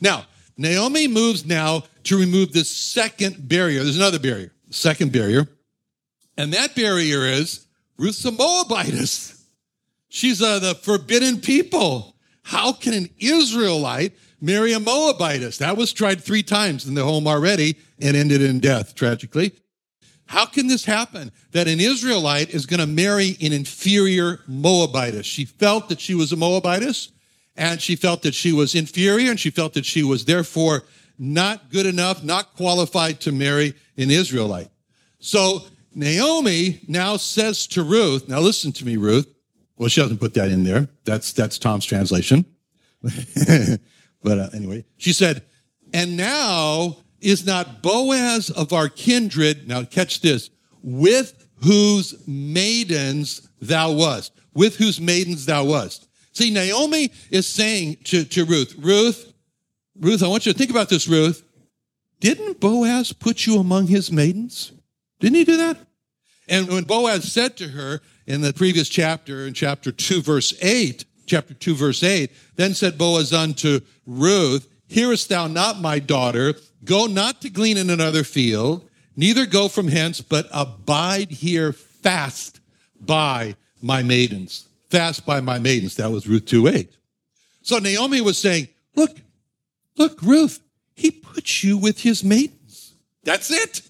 Now, 0.00 0.26
Naomi 0.56 1.06
moves 1.06 1.46
now 1.46 1.84
to 2.04 2.18
remove 2.18 2.52
the 2.52 2.64
second 2.64 3.48
barrier. 3.48 3.82
There's 3.82 3.96
another 3.96 4.18
barrier, 4.18 4.52
second 4.70 5.12
barrier. 5.12 5.46
And 6.36 6.52
that 6.52 6.74
barrier 6.74 7.22
is 7.22 7.66
Ruth's 7.96 8.24
a 8.24 8.32
Moabitess. 8.32 9.44
She's 10.08 10.40
uh, 10.40 10.58
the 10.58 10.74
forbidden 10.74 11.40
people. 11.40 12.16
How 12.48 12.72
can 12.72 12.94
an 12.94 13.10
Israelite 13.18 14.14
marry 14.40 14.72
a 14.72 14.80
Moabitess. 14.80 15.58
That 15.58 15.76
was 15.76 15.92
tried 15.92 16.22
three 16.22 16.42
times 16.42 16.86
in 16.86 16.94
the 16.94 17.04
home 17.04 17.26
already 17.26 17.76
and 18.00 18.16
ended 18.16 18.42
in 18.42 18.60
death, 18.60 18.94
tragically. 18.94 19.52
How 20.26 20.46
can 20.46 20.66
this 20.66 20.84
happen 20.84 21.32
that 21.52 21.68
an 21.68 21.80
Israelite 21.80 22.50
is 22.50 22.66
going 22.66 22.80
to 22.80 22.86
marry 22.86 23.36
an 23.40 23.52
inferior 23.52 24.40
Moabitess? 24.46 25.26
She 25.26 25.44
felt 25.44 25.88
that 25.88 26.00
she 26.00 26.14
was 26.14 26.32
a 26.32 26.36
Moabitess 26.36 27.10
and 27.56 27.80
she 27.80 27.96
felt 27.96 28.22
that 28.22 28.34
she 28.34 28.52
was 28.52 28.74
inferior 28.74 29.30
and 29.30 29.40
she 29.40 29.50
felt 29.50 29.74
that 29.74 29.86
she 29.86 30.02
was 30.02 30.26
therefore 30.26 30.84
not 31.18 31.70
good 31.70 31.86
enough, 31.86 32.22
not 32.22 32.54
qualified 32.56 33.20
to 33.20 33.32
marry 33.32 33.74
an 33.96 34.10
Israelite. 34.10 34.68
So 35.18 35.64
Naomi 35.94 36.80
now 36.86 37.16
says 37.16 37.66
to 37.68 37.82
Ruth, 37.82 38.28
now 38.28 38.40
listen 38.40 38.70
to 38.72 38.84
me, 38.84 38.96
Ruth. 38.96 39.26
Well, 39.78 39.88
she 39.88 40.00
doesn't 40.00 40.18
put 40.18 40.34
that 40.34 40.50
in 40.50 40.64
there. 40.64 40.88
That's, 41.04 41.32
that's 41.32 41.58
Tom's 41.58 41.86
translation. 41.86 42.44
but 43.02 44.38
uh, 44.38 44.48
anyway, 44.52 44.84
she 44.96 45.12
said, 45.12 45.44
and 45.94 46.16
now 46.16 46.98
is 47.20 47.46
not 47.46 47.82
Boaz 47.82 48.50
of 48.50 48.72
our 48.72 48.88
kindred, 48.88 49.68
now 49.68 49.84
catch 49.84 50.20
this, 50.20 50.50
with 50.82 51.46
whose 51.62 52.26
maidens 52.26 53.48
thou 53.60 53.92
wast, 53.92 54.32
with 54.52 54.76
whose 54.76 55.00
maidens 55.00 55.46
thou 55.46 55.64
wast. 55.64 56.08
See, 56.32 56.50
Naomi 56.50 57.10
is 57.30 57.46
saying 57.46 57.98
to, 58.04 58.24
to 58.24 58.44
Ruth, 58.44 58.74
Ruth, 58.78 59.32
Ruth, 59.98 60.22
I 60.22 60.28
want 60.28 60.46
you 60.46 60.52
to 60.52 60.58
think 60.58 60.70
about 60.70 60.88
this, 60.88 61.08
Ruth. 61.08 61.42
Didn't 62.20 62.60
Boaz 62.60 63.12
put 63.12 63.46
you 63.46 63.58
among 63.58 63.86
his 63.86 64.10
maidens? 64.10 64.72
Didn't 65.20 65.36
he 65.36 65.44
do 65.44 65.56
that? 65.56 65.78
And 66.48 66.68
when 66.68 66.84
Boaz 66.84 67.30
said 67.30 67.56
to 67.58 67.68
her 67.68 68.00
in 68.26 68.40
the 68.40 68.52
previous 68.52 68.88
chapter, 68.88 69.46
in 69.46 69.54
chapter 69.54 69.92
2, 69.92 70.22
verse 70.22 70.54
8, 70.62 71.04
chapter 71.26 71.54
2, 71.54 71.74
verse 71.74 72.02
8, 72.02 72.30
then 72.56 72.74
said 72.74 72.98
Boaz 72.98 73.32
unto 73.32 73.80
Ruth, 74.06 74.66
Hearest 74.88 75.28
thou 75.28 75.46
not, 75.46 75.80
my 75.80 75.98
daughter? 75.98 76.54
Go 76.84 77.06
not 77.06 77.42
to 77.42 77.50
glean 77.50 77.76
in 77.76 77.90
another 77.90 78.24
field, 78.24 78.88
neither 79.16 79.44
go 79.44 79.68
from 79.68 79.88
hence, 79.88 80.20
but 80.20 80.46
abide 80.52 81.30
here 81.30 81.72
fast 81.72 82.60
by 83.00 83.54
my 83.82 84.02
maidens. 84.02 84.66
Fast 84.90 85.26
by 85.26 85.40
my 85.40 85.58
maidens. 85.58 85.96
That 85.96 86.10
was 86.10 86.26
Ruth 86.26 86.46
2 86.46 86.68
8. 86.68 86.96
So 87.60 87.78
Naomi 87.78 88.22
was 88.22 88.38
saying, 88.38 88.68
Look, 88.94 89.18
look, 89.96 90.22
Ruth, 90.22 90.60
he 90.94 91.10
puts 91.10 91.62
you 91.62 91.76
with 91.76 92.00
his 92.00 92.24
maidens. 92.24 92.94
That's 93.24 93.50
it. 93.50 93.82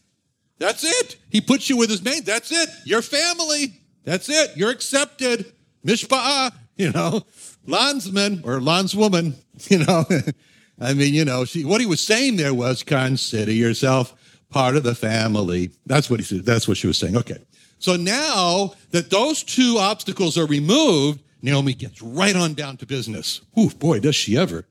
That's 0.58 0.84
it. 0.84 1.16
He 1.30 1.40
puts 1.40 1.68
you 1.70 1.76
with 1.76 1.90
his 1.90 2.02
maidens. 2.02 2.24
That's 2.24 2.50
it. 2.50 2.68
Your 2.84 3.02
family. 3.02 3.80
That's 4.04 4.28
it. 4.28 4.56
You're 4.56 4.70
accepted. 4.70 5.52
Mishpa'ah, 5.84 6.52
you 6.76 6.90
know, 6.92 7.22
landsman 7.66 8.42
or 8.44 8.58
landswoman, 8.58 9.34
you 9.68 9.84
know. 9.84 10.04
I 10.80 10.94
mean, 10.94 11.12
you 11.12 11.24
know, 11.24 11.44
she, 11.44 11.64
what 11.64 11.80
he 11.80 11.86
was 11.86 12.00
saying 12.00 12.36
there 12.36 12.54
was 12.54 12.82
consider 12.82 13.52
yourself 13.52 14.14
part 14.48 14.76
of 14.76 14.84
the 14.84 14.94
family. 14.94 15.70
That's 15.86 16.08
what 16.08 16.20
he 16.20 16.24
said. 16.24 16.44
That's 16.44 16.68
what 16.68 16.76
she 16.76 16.86
was 16.86 16.96
saying. 16.96 17.16
Okay. 17.16 17.38
So 17.78 17.96
now 17.96 18.74
that 18.90 19.10
those 19.10 19.42
two 19.42 19.76
obstacles 19.78 20.38
are 20.38 20.46
removed, 20.46 21.20
Naomi 21.42 21.74
gets 21.74 22.02
right 22.02 22.34
on 22.34 22.54
down 22.54 22.76
to 22.78 22.86
business. 22.86 23.40
Ooh, 23.58 23.70
boy, 23.70 24.00
does 24.00 24.16
she 24.16 24.36
ever. 24.36 24.66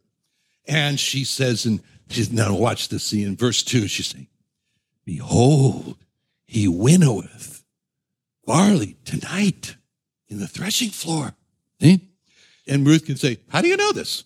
And 0.68 1.00
she 1.00 1.24
says, 1.24 1.66
and 1.66 1.82
she's 2.10 2.32
now 2.32 2.56
watch 2.56 2.90
this 2.90 3.06
scene 3.06 3.28
in 3.28 3.36
verse 3.38 3.64
two, 3.64 3.88
she's 3.88 4.08
saying, 4.08 4.28
Behold, 5.08 5.96
he 6.46 6.68
winnoweth 6.68 7.64
barley 8.46 8.98
tonight 9.06 9.78
in 10.28 10.38
the 10.38 10.50
threshing 10.50 10.90
floor. 10.90 11.34
See? 11.82 12.02
And 12.68 12.86
Ruth 12.86 13.06
can 13.06 13.16
say, 13.16 13.38
How 13.48 13.62
do 13.62 13.70
you 13.70 13.78
know 13.78 13.94
this? 13.94 14.26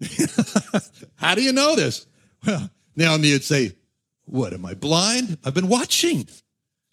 How 1.16 1.34
do 1.34 1.42
you 1.42 1.52
know 1.52 1.76
this? 1.76 2.06
Well, 2.46 2.70
Naomi 2.96 3.32
would 3.32 3.44
say, 3.44 3.72
What, 4.24 4.54
am 4.54 4.64
I 4.64 4.72
blind? 4.72 5.36
I've 5.44 5.52
been 5.52 5.68
watching. 5.68 6.26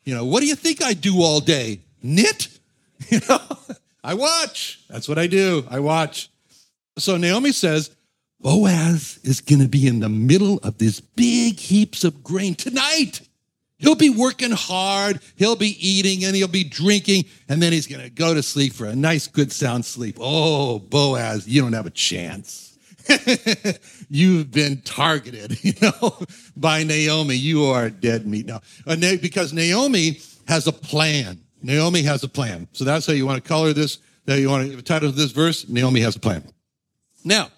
You 0.04 0.14
know, 0.14 0.26
what 0.26 0.42
do 0.42 0.48
you 0.48 0.56
think 0.56 0.84
I 0.84 0.92
do 0.92 1.22
all 1.22 1.40
day? 1.40 1.80
Knit? 2.04 2.50
You 3.10 3.20
know, 3.28 3.42
I 4.04 4.14
watch. 4.14 4.82
That's 4.88 5.10
what 5.10 5.18
I 5.18 5.26
do. 5.26 5.66
I 5.70 5.80
watch. 5.80 6.30
So 7.00 7.18
Naomi 7.18 7.52
says, 7.52 7.90
Boaz 8.42 9.20
is 9.24 9.42
going 9.42 9.62
to 9.62 9.68
be 9.68 9.88
in 9.88 10.00
the 10.00 10.10
middle 10.10 10.58
of 10.64 10.78
this 10.78 11.00
big 11.00 11.60
heaps 11.60 12.04
of 12.04 12.24
grain 12.24 12.56
tonight. 12.56 13.22
He'll 13.78 13.96
be 13.96 14.10
working 14.10 14.52
hard. 14.52 15.20
He'll 15.36 15.56
be 15.56 15.76
eating 15.80 16.24
and 16.24 16.36
he'll 16.36 16.48
be 16.48 16.64
drinking. 16.64 17.26
And 17.50 17.62
then 17.62 17.72
he's 17.72 17.88
going 17.88 18.04
to 18.04 18.10
go 18.10 18.34
to 18.34 18.44
sleep 18.44 18.74
for 18.74 18.86
a 18.86 18.96
nice, 18.96 19.28
good, 19.28 19.52
sound 19.52 19.86
sleep. 19.86 20.18
Oh, 20.20 20.80
Boaz, 20.80 21.48
you 21.48 21.62
don't 21.62 21.74
have 21.74 21.88
a 21.88 21.92
chance. 21.92 22.78
You've 24.10 24.52
been 24.52 24.82
targeted, 24.82 25.64
you 25.64 25.74
know, 25.82 26.18
by 26.56 26.84
Naomi. 26.84 27.36
You 27.36 27.66
are 27.66 27.90
dead 27.90 28.28
meat 28.28 28.46
now. 28.46 28.62
Uh, 28.86 28.96
because 29.20 29.52
Naomi 29.52 30.20
has 30.48 30.68
a 30.68 30.72
plan. 30.72 31.40
Naomi 31.64 32.04
has 32.04 32.24
a 32.24 32.30
plan. 32.30 32.68
So 32.74 32.84
that's 32.84 33.08
how 33.08 33.14
you 33.14 33.26
want 33.26 33.44
to 33.44 33.48
color 33.48 33.74
this. 33.74 33.98
That 34.26 34.40
you 34.40 34.50
want 34.50 34.72
to 34.72 34.82
title 34.84 35.12
this 35.12 35.32
verse. 35.32 35.68
Naomi 35.68 36.02
has 36.02 36.16
a 36.16 36.20
plan. 36.20 36.44
Now, 37.26 37.50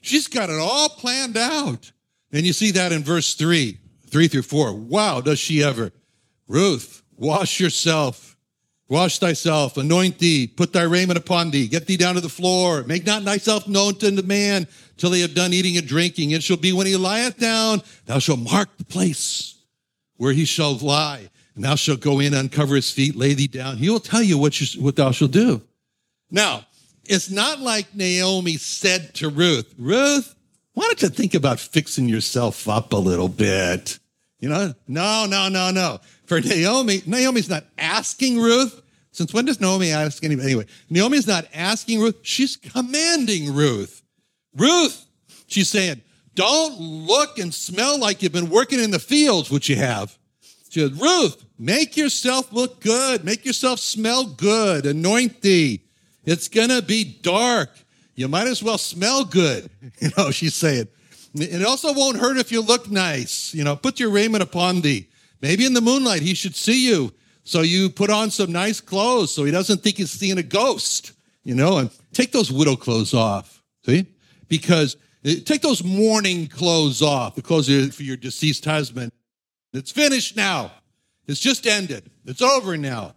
she's 0.00 0.26
got 0.26 0.50
it 0.50 0.58
all 0.58 0.88
planned 0.88 1.36
out. 1.36 1.92
And 2.32 2.46
you 2.46 2.52
see 2.52 2.70
that 2.72 2.92
in 2.92 3.02
verse 3.02 3.34
three, 3.34 3.78
three 4.06 4.28
through 4.28 4.42
four. 4.42 4.74
Wow, 4.74 5.20
does 5.20 5.38
she 5.38 5.62
ever? 5.62 5.92
Ruth, 6.46 7.02
wash 7.16 7.60
yourself 7.60 8.30
Wash 8.90 9.20
thyself, 9.20 9.76
anoint 9.76 10.18
thee, 10.18 10.48
put 10.48 10.72
thy 10.72 10.82
raiment 10.82 11.16
upon 11.16 11.52
thee, 11.52 11.68
get 11.68 11.86
thee 11.86 11.96
down 11.96 12.16
to 12.16 12.20
the 12.20 12.28
floor, 12.28 12.82
make 12.82 13.06
not 13.06 13.22
thyself 13.22 13.68
known 13.68 13.94
to 13.94 14.10
the 14.10 14.24
man 14.24 14.66
till 14.96 15.12
he 15.12 15.20
have 15.20 15.32
done 15.32 15.52
eating 15.52 15.76
and 15.76 15.86
drinking. 15.86 16.32
It 16.32 16.42
shall 16.42 16.56
be 16.56 16.72
when 16.72 16.88
he 16.88 16.96
lieth 16.96 17.38
down, 17.38 17.82
thou 18.06 18.18
shalt 18.18 18.40
mark 18.40 18.76
the 18.78 18.84
place 18.84 19.54
where 20.16 20.32
he 20.32 20.44
shall 20.44 20.76
lie, 20.76 21.30
and 21.54 21.62
thou 21.62 21.76
shalt 21.76 22.00
go 22.00 22.18
in, 22.18 22.34
uncover 22.34 22.74
his 22.74 22.90
feet, 22.90 23.14
lay 23.14 23.32
thee 23.32 23.46
down. 23.46 23.76
He 23.76 23.88
will 23.88 24.00
tell 24.00 24.24
you 24.24 24.36
what, 24.36 24.60
you, 24.60 24.82
what 24.82 24.96
thou 24.96 25.12
shalt 25.12 25.30
do. 25.30 25.62
Now, 26.28 26.66
it's 27.10 27.28
not 27.28 27.58
like 27.58 27.92
Naomi 27.92 28.56
said 28.56 29.14
to 29.14 29.28
Ruth, 29.28 29.74
Ruth, 29.76 30.36
why 30.74 30.84
don't 30.84 31.02
you 31.02 31.08
think 31.08 31.34
about 31.34 31.58
fixing 31.58 32.08
yourself 32.08 32.68
up 32.68 32.92
a 32.92 32.96
little 32.96 33.28
bit? 33.28 33.98
You 34.38 34.48
know, 34.48 34.74
no, 34.86 35.26
no, 35.26 35.48
no, 35.48 35.72
no. 35.72 35.98
For 36.26 36.40
Naomi, 36.40 37.02
Naomi's 37.06 37.50
not 37.50 37.64
asking 37.76 38.38
Ruth. 38.38 38.80
Since 39.10 39.34
when 39.34 39.44
does 39.44 39.60
Naomi 39.60 39.90
ask 39.90 40.22
anybody? 40.22 40.52
Anyway, 40.52 40.66
Naomi's 40.88 41.26
not 41.26 41.46
asking 41.52 42.00
Ruth. 42.00 42.14
She's 42.22 42.56
commanding 42.56 43.52
Ruth. 43.52 44.02
Ruth, 44.56 45.04
she's 45.48 45.68
saying, 45.68 46.02
don't 46.36 46.78
look 46.78 47.40
and 47.40 47.52
smell 47.52 47.98
like 47.98 48.22
you've 48.22 48.32
been 48.32 48.50
working 48.50 48.78
in 48.78 48.92
the 48.92 49.00
fields, 49.00 49.50
which 49.50 49.68
you 49.68 49.74
have. 49.74 50.16
She 50.70 50.78
said, 50.78 51.00
Ruth, 51.00 51.44
make 51.58 51.96
yourself 51.96 52.52
look 52.52 52.80
good. 52.80 53.24
Make 53.24 53.44
yourself 53.44 53.80
smell 53.80 54.26
good. 54.26 54.86
Anoint 54.86 55.42
thee. 55.42 55.82
It's 56.24 56.48
going 56.48 56.68
to 56.68 56.82
be 56.82 57.18
dark. 57.22 57.70
You 58.14 58.28
might 58.28 58.48
as 58.48 58.62
well 58.62 58.78
smell 58.78 59.24
good. 59.24 59.70
You 60.00 60.10
know, 60.16 60.30
she's 60.30 60.54
saying, 60.54 60.88
it 61.34 61.64
also 61.64 61.92
won't 61.92 62.16
hurt 62.16 62.38
if 62.38 62.50
you 62.50 62.62
look 62.62 62.90
nice. 62.90 63.54
You 63.54 63.64
know, 63.64 63.76
put 63.76 64.00
your 64.00 64.10
raiment 64.10 64.42
upon 64.42 64.80
thee. 64.80 65.08
Maybe 65.42 65.66
in 65.66 65.74
the 65.74 65.80
moonlight 65.80 66.22
he 66.22 66.34
should 66.34 66.56
see 66.56 66.88
you. 66.88 67.12
So 67.44 67.62
you 67.62 67.90
put 67.90 68.10
on 68.10 68.30
some 68.30 68.52
nice 68.52 68.80
clothes 68.80 69.34
so 69.34 69.44
he 69.44 69.50
doesn't 69.50 69.82
think 69.82 69.96
he's 69.96 70.10
seeing 70.10 70.38
a 70.38 70.42
ghost, 70.42 71.12
you 71.44 71.54
know, 71.54 71.78
and 71.78 71.90
take 72.12 72.32
those 72.32 72.50
widow 72.50 72.76
clothes 72.76 73.12
off. 73.12 73.62
See? 73.84 74.06
Because 74.48 74.96
eh, 75.24 75.36
take 75.44 75.62
those 75.62 75.84
mourning 75.84 76.46
clothes 76.46 77.02
off, 77.02 77.34
the 77.34 77.42
clothes 77.42 77.94
for 77.94 78.02
your 78.02 78.16
deceased 78.16 78.64
husband. 78.64 79.12
It's 79.72 79.90
finished 79.90 80.36
now. 80.36 80.72
It's 81.26 81.40
just 81.40 81.66
ended. 81.66 82.10
It's 82.24 82.42
over 82.42 82.76
now. 82.76 83.14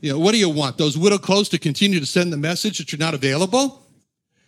You 0.00 0.12
know, 0.12 0.18
what 0.18 0.32
do 0.32 0.38
you 0.38 0.48
want? 0.48 0.78
Those 0.78 0.96
widow 0.96 1.18
clothes 1.18 1.48
to 1.50 1.58
continue 1.58 1.98
to 1.98 2.06
send 2.06 2.32
the 2.32 2.36
message 2.36 2.78
that 2.78 2.92
you're 2.92 2.98
not 2.98 3.14
available? 3.14 3.82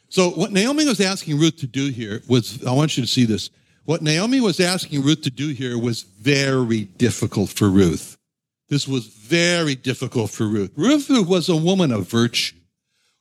So 0.09 0.31
what 0.31 0.53
Naomi 0.53 0.85
was 0.85 1.01
asking 1.01 1.39
Ruth 1.39 1.57
to 1.59 1.67
do 1.67 1.91
here 1.91 2.23
was, 2.29 2.65
I 2.65 2.73
want 2.73 2.97
you 2.97 3.03
to 3.03 3.09
see 3.09 3.25
this. 3.25 3.51
What 3.85 4.03
Naomi 4.03 4.41
was 4.41 4.61
asking 4.61 5.03
Ruth 5.03 5.23
to 5.23 5.31
do 5.31 5.49
here 5.49 5.79
was 5.79 6.03
very 6.03 6.83
difficult 6.85 7.51
for 7.51 7.69
Ruth. 7.69 8.17
This 8.69 8.87
was 8.87 9.07
very 9.07 9.75
difficult 9.75 10.31
for 10.31 10.47
Ruth. 10.47 10.73
Ruth 10.77 11.09
was 11.11 11.49
a 11.49 11.57
woman 11.57 11.91
of 11.91 12.09
virtue. 12.09 12.57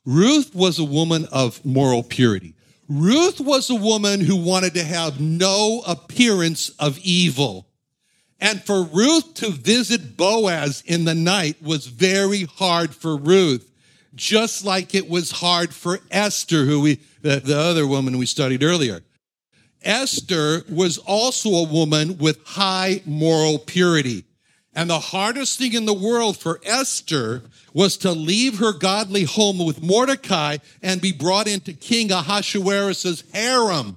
Ruth 0.04 0.54
was 0.54 0.78
a 0.78 0.84
woman 0.84 1.26
of 1.32 1.64
moral 1.64 2.02
purity. 2.02 2.54
Ruth 2.88 3.40
was 3.40 3.70
a 3.70 3.74
woman 3.74 4.20
who 4.20 4.36
wanted 4.36 4.74
to 4.74 4.84
have 4.84 5.20
no 5.20 5.82
appearance 5.86 6.70
of 6.78 6.98
evil. 6.98 7.66
And 8.40 8.62
for 8.62 8.82
Ruth 8.82 9.34
to 9.34 9.50
visit 9.50 10.16
Boaz 10.16 10.82
in 10.86 11.04
the 11.04 11.14
night 11.14 11.62
was 11.62 11.86
very 11.86 12.44
hard 12.44 12.94
for 12.94 13.16
Ruth 13.16 13.70
just 14.14 14.64
like 14.64 14.94
it 14.94 15.08
was 15.08 15.30
hard 15.30 15.74
for 15.74 16.00
Esther, 16.10 16.64
who 16.64 16.80
we, 16.80 17.00
the, 17.22 17.40
the 17.40 17.58
other 17.58 17.86
woman 17.86 18.18
we 18.18 18.26
studied 18.26 18.62
earlier. 18.62 19.00
Esther 19.82 20.62
was 20.68 20.98
also 20.98 21.50
a 21.50 21.68
woman 21.68 22.18
with 22.18 22.44
high 22.44 23.02
moral 23.06 23.58
purity. 23.58 24.24
And 24.74 24.90
the 24.90 25.00
hardest 25.00 25.58
thing 25.58 25.74
in 25.74 25.86
the 25.86 25.94
world 25.94 26.36
for 26.36 26.60
Esther 26.64 27.42
was 27.72 27.96
to 27.98 28.12
leave 28.12 28.58
her 28.58 28.72
godly 28.72 29.24
home 29.24 29.58
with 29.58 29.82
Mordecai 29.82 30.58
and 30.82 31.00
be 31.00 31.12
brought 31.12 31.48
into 31.48 31.72
King 31.72 32.12
Ahasuerus' 32.12 33.24
harem. 33.32 33.96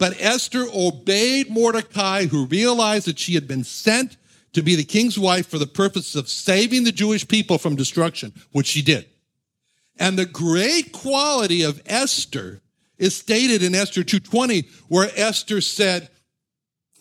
But 0.00 0.16
Esther 0.18 0.64
obeyed 0.74 1.50
Mordecai, 1.50 2.24
who 2.24 2.46
realized 2.46 3.06
that 3.06 3.18
she 3.18 3.34
had 3.34 3.46
been 3.46 3.64
sent 3.64 4.16
to 4.54 4.62
be 4.62 4.74
the 4.74 4.82
king's 4.82 5.18
wife 5.18 5.46
for 5.46 5.58
the 5.58 5.66
purpose 5.66 6.14
of 6.14 6.26
saving 6.26 6.84
the 6.84 6.90
Jewish 6.90 7.28
people 7.28 7.58
from 7.58 7.76
destruction, 7.76 8.32
which 8.50 8.66
she 8.66 8.80
did. 8.80 9.04
And 9.98 10.18
the 10.18 10.24
great 10.24 10.92
quality 10.92 11.60
of 11.60 11.82
Esther 11.84 12.62
is 12.96 13.14
stated 13.14 13.62
in 13.62 13.74
Esther 13.74 14.02
2:20 14.02 14.64
where 14.88 15.12
Esther 15.14 15.60
said 15.60 16.08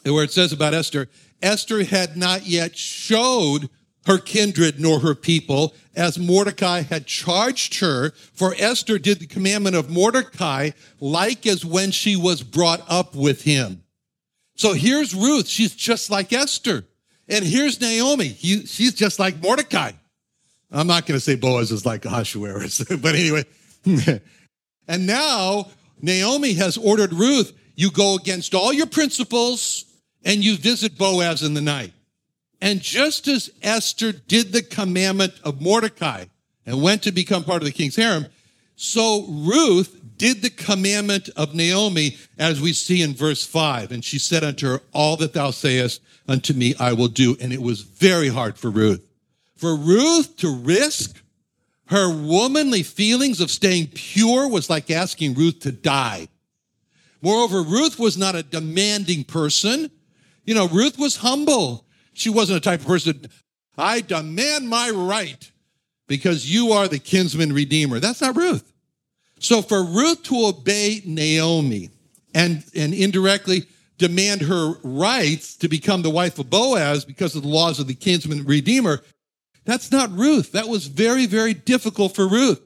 where 0.03 0.25
it 0.25 0.31
says 0.31 0.51
about 0.51 0.73
Esther, 0.73 1.07
Esther 1.41 1.85
had 1.85 2.17
not 2.17 2.47
yet 2.47 2.77
showed 2.77 3.69
her 4.10 4.17
kindred 4.17 4.80
nor 4.80 5.00
her 5.02 5.13
people, 5.13 5.76
as 5.95 6.17
Mordecai 6.17 6.82
had 6.82 7.06
charged 7.06 7.80
her. 7.80 8.10
For 8.34 8.56
Esther 8.58 8.98
did 8.98 9.19
the 9.19 9.28
commandment 9.28 9.76
of 9.76 9.91
Mordecai, 9.91 10.72
like 11.00 11.45
as 11.45 11.63
when 11.63 11.91
she 11.91 12.15
was 12.15 12.41
brought 12.41 12.84
up 12.89 13.15
with 13.15 13.43
him. 13.43 13.84
So 14.56 14.74
here's 14.74 15.13
Ruth. 15.13 15.48
She's 15.48 15.76
just 15.76 16.10
like 16.10 16.34
Esther. 16.34 16.86
And 17.28 17.45
here's 17.45 17.80
Naomi. 17.80 18.30
He, 18.30 18.65
she's 18.65 18.95
just 18.95 19.19
like 19.19 19.43
Mordecai. 19.43 19.91
I'm 20.72 20.88
not 20.88 21.06
going 21.06 21.17
to 21.17 21.24
say 21.24 21.36
Boaz 21.36 21.72
is 21.72 21.86
like 21.86 22.04
Ahasuerus, 22.06 22.84
but 23.02 23.13
anyway. 23.13 23.45
and 24.88 25.06
now 25.06 25.67
Naomi 26.02 26.54
has 26.54 26.78
ordered 26.78 27.13
Ruth, 27.13 27.54
you 27.76 27.91
go 27.91 28.15
against 28.15 28.56
all 28.56 28.74
your 28.74 28.88
principles 28.88 29.86
and 30.26 30.43
you 30.43 30.58
visit 30.58 30.98
Boaz 30.98 31.43
in 31.43 31.54
the 31.54 31.62
night. 31.62 31.93
And 32.62 32.82
just 32.82 33.28
as 33.28 33.50
Esther 33.62 34.12
did 34.12 34.52
the 34.52 34.62
commandment 34.62 35.34
of 35.43 35.62
Mordecai 35.62 36.26
and 36.65 36.82
went 36.82 37.04
to 37.04 37.12
become 37.12 37.43
part 37.43 37.62
of 37.62 37.65
the 37.65 37.72
king's 37.72 37.95
harem, 37.95 38.26
so 38.76 39.26
Ruth 39.28 40.00
did 40.17 40.41
the 40.41 40.50
commandment 40.50 41.30
of 41.36 41.56
Naomi, 41.56 42.17
as 42.38 42.62
we 42.62 42.74
see 42.74 43.02
in 43.02 43.13
verse 43.13 43.45
5. 43.45 43.91
And 43.91 44.04
she 44.04 44.19
said 44.19 44.43
unto 44.43 44.67
her, 44.67 44.82
All 44.93 45.15
that 45.17 45.34
thou 45.34 45.52
sayest 45.52 46.02
unto 46.28 46.54
me, 46.54 46.76
I 46.80 46.93
will 46.93 47.08
do. 47.08 47.38
And 47.39 47.52
it 47.54 47.62
was 47.62 47.82
very 47.82 48.28
hard 48.28 48.58
for 48.58 48.69
Ruth. 48.69 49.04
For 49.56 49.76
Ruth 49.76 50.36
to 50.38 50.54
risk 50.54 51.22
her 51.86 52.13
womanly 52.13 52.84
feelings 52.84 53.41
of 53.41 53.50
staying 53.50 53.88
pure 53.95 54.48
was 54.48 54.69
like 54.69 54.91
asking 54.91 55.34
Ruth 55.34 55.60
to 55.62 55.72
die. 55.72 56.28
Moreover, 57.22 57.63
Ruth 57.63 57.98
was 57.98 58.17
not 58.17 58.36
a 58.36 58.43
demanding 58.43 59.24
person. 59.24 59.89
You 60.45 60.54
know, 60.54 60.67
Ruth 60.67 61.00
was 61.00 61.17
humble. 61.17 61.86
She 62.19 62.29
wasn't 62.29 62.58
a 62.58 62.62
type 62.62 62.82
of 62.82 62.86
person, 62.86 63.29
I 63.77 64.01
demand 64.01 64.67
my 64.67 64.89
right 64.89 65.49
because 66.08 66.53
you 66.53 66.73
are 66.73 66.89
the 66.89 66.99
kinsman 66.99 67.53
redeemer. 67.53 68.01
That's 68.01 68.19
not 68.19 68.36
Ruth. 68.36 68.73
So 69.39 69.62
for 69.62 69.82
Ruth 69.82 70.23
to 70.23 70.47
obey 70.47 71.01
Naomi 71.05 71.91
and, 72.36 72.65
and 72.75 72.93
indirectly 72.93 73.67
demand 73.97 74.41
her 74.41 74.73
rights 74.84 75.55
to 75.58 75.69
become 75.69 76.01
the 76.01 76.10
wife 76.10 76.38
of 76.39 76.49
Boaz 76.49 77.05
because 77.05 77.38
of 77.38 77.43
the 77.43 77.47
laws 77.47 77.79
of 77.79 77.88
the 77.88 77.93
kinsman 77.93 78.43
redeemer, 78.43 79.01
that's 79.63 79.89
not 79.89 80.12
Ruth. 80.12 80.51
That 80.51 80.67
was 80.67 80.88
very, 80.88 81.25
very 81.25 81.53
difficult 81.53 82.15
for 82.15 82.27
Ruth. 82.27 82.62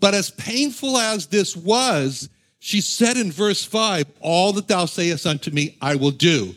But 0.00 0.14
as 0.14 0.30
painful 0.30 0.96
as 0.96 1.26
this 1.26 1.54
was, 1.54 2.30
she 2.60 2.80
said 2.80 3.18
in 3.18 3.30
verse 3.30 3.62
5, 3.62 4.06
All 4.20 4.54
that 4.54 4.68
thou 4.68 4.86
sayest 4.86 5.26
unto 5.26 5.50
me, 5.50 5.76
I 5.82 5.96
will 5.96 6.12
do 6.12 6.54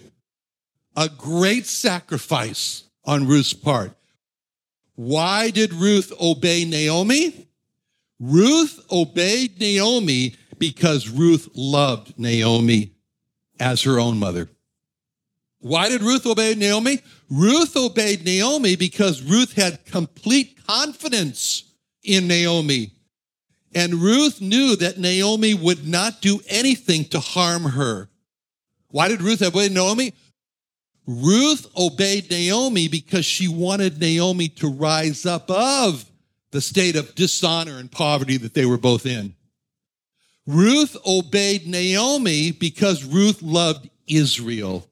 a 0.95 1.09
great 1.09 1.65
sacrifice 1.65 2.83
on 3.05 3.27
Ruth's 3.27 3.53
part. 3.53 3.93
Why 4.95 5.49
did 5.49 5.73
Ruth 5.73 6.11
obey 6.21 6.65
Naomi? 6.65 7.47
Ruth 8.19 8.79
obeyed 8.91 9.59
Naomi 9.59 10.35
because 10.59 11.09
Ruth 11.09 11.49
loved 11.55 12.19
Naomi 12.19 12.93
as 13.59 13.81
her 13.83 13.99
own 13.99 14.19
mother. 14.19 14.49
Why 15.59 15.89
did 15.89 16.01
Ruth 16.01 16.25
obey 16.25 16.55
Naomi? 16.55 16.99
Ruth 17.29 17.75
obeyed 17.75 18.25
Naomi 18.25 18.75
because 18.75 19.21
Ruth 19.21 19.53
had 19.53 19.85
complete 19.85 20.59
confidence 20.67 21.63
in 22.03 22.27
Naomi. 22.27 22.91
And 23.73 23.95
Ruth 23.95 24.41
knew 24.41 24.75
that 24.75 24.97
Naomi 24.97 25.53
would 25.53 25.87
not 25.87 26.21
do 26.21 26.41
anything 26.47 27.05
to 27.05 27.19
harm 27.19 27.63
her. 27.63 28.09
Why 28.89 29.07
did 29.07 29.21
Ruth 29.21 29.41
obey 29.41 29.69
Naomi? 29.69 30.13
Ruth 31.07 31.67
obeyed 31.75 32.29
Naomi 32.29 32.87
because 32.87 33.25
she 33.25 33.47
wanted 33.47 33.99
Naomi 33.99 34.49
to 34.49 34.67
rise 34.71 35.25
up 35.25 35.49
of 35.49 36.05
the 36.51 36.61
state 36.61 36.95
of 36.95 37.15
dishonor 37.15 37.77
and 37.77 37.91
poverty 37.91 38.37
that 38.37 38.53
they 38.53 38.65
were 38.65 38.77
both 38.77 39.05
in. 39.05 39.35
Ruth 40.45 40.97
obeyed 41.05 41.67
Naomi 41.67 42.51
because 42.51 43.03
Ruth 43.03 43.41
loved 43.41 43.89
Israel. 44.07 44.87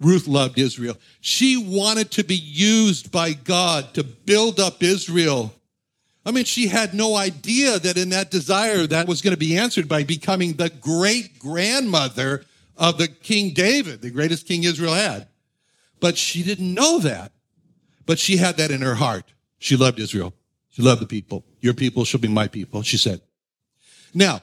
Ruth 0.00 0.26
loved 0.26 0.58
Israel. 0.58 0.96
She 1.20 1.56
wanted 1.56 2.10
to 2.12 2.24
be 2.24 2.36
used 2.36 3.12
by 3.12 3.32
God 3.32 3.94
to 3.94 4.02
build 4.02 4.58
up 4.58 4.82
Israel. 4.82 5.54
I 6.26 6.30
mean, 6.30 6.44
she 6.44 6.68
had 6.68 6.94
no 6.94 7.16
idea 7.16 7.78
that 7.78 7.98
in 7.98 8.08
that 8.10 8.30
desire 8.30 8.86
that 8.86 9.06
was 9.06 9.22
going 9.22 9.34
to 9.34 9.38
be 9.38 9.56
answered 9.56 9.88
by 9.88 10.04
becoming 10.04 10.54
the 10.54 10.70
great 10.70 11.38
grandmother 11.38 12.44
of 12.76 12.98
the 12.98 13.08
King 13.08 13.52
David, 13.52 14.00
the 14.00 14.10
greatest 14.10 14.46
king 14.46 14.64
Israel 14.64 14.94
had. 14.94 15.28
But 16.04 16.18
she 16.18 16.42
didn't 16.42 16.74
know 16.74 16.98
that. 16.98 17.32
But 18.04 18.18
she 18.18 18.36
had 18.36 18.58
that 18.58 18.70
in 18.70 18.82
her 18.82 18.96
heart. 18.96 19.24
She 19.58 19.74
loved 19.74 19.98
Israel. 19.98 20.34
She 20.68 20.82
loved 20.82 21.00
the 21.00 21.06
people. 21.06 21.46
Your 21.62 21.72
people 21.72 22.04
shall 22.04 22.20
be 22.20 22.28
my 22.28 22.46
people, 22.46 22.82
she 22.82 22.98
said. 22.98 23.22
Now, 24.12 24.42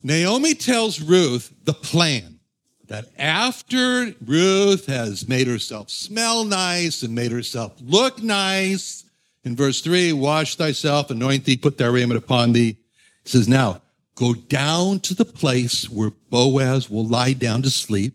Naomi 0.00 0.54
tells 0.54 1.00
Ruth 1.00 1.52
the 1.64 1.72
plan 1.72 2.38
that 2.86 3.06
after 3.18 4.14
Ruth 4.24 4.86
has 4.86 5.26
made 5.26 5.48
herself 5.48 5.90
smell 5.90 6.44
nice 6.44 7.02
and 7.02 7.16
made 7.16 7.32
herself 7.32 7.72
look 7.80 8.22
nice, 8.22 9.04
in 9.42 9.56
verse 9.56 9.80
3, 9.80 10.12
wash 10.12 10.54
thyself, 10.54 11.10
anoint 11.10 11.46
thee, 11.46 11.56
put 11.56 11.78
thy 11.78 11.88
raiment 11.88 12.18
upon 12.18 12.52
thee. 12.52 12.76
He 13.24 13.28
says, 13.28 13.48
now 13.48 13.82
go 14.14 14.34
down 14.34 15.00
to 15.00 15.14
the 15.16 15.24
place 15.24 15.90
where 15.90 16.12
Boaz 16.30 16.88
will 16.88 17.08
lie 17.08 17.32
down 17.32 17.62
to 17.62 17.70
sleep. 17.70 18.14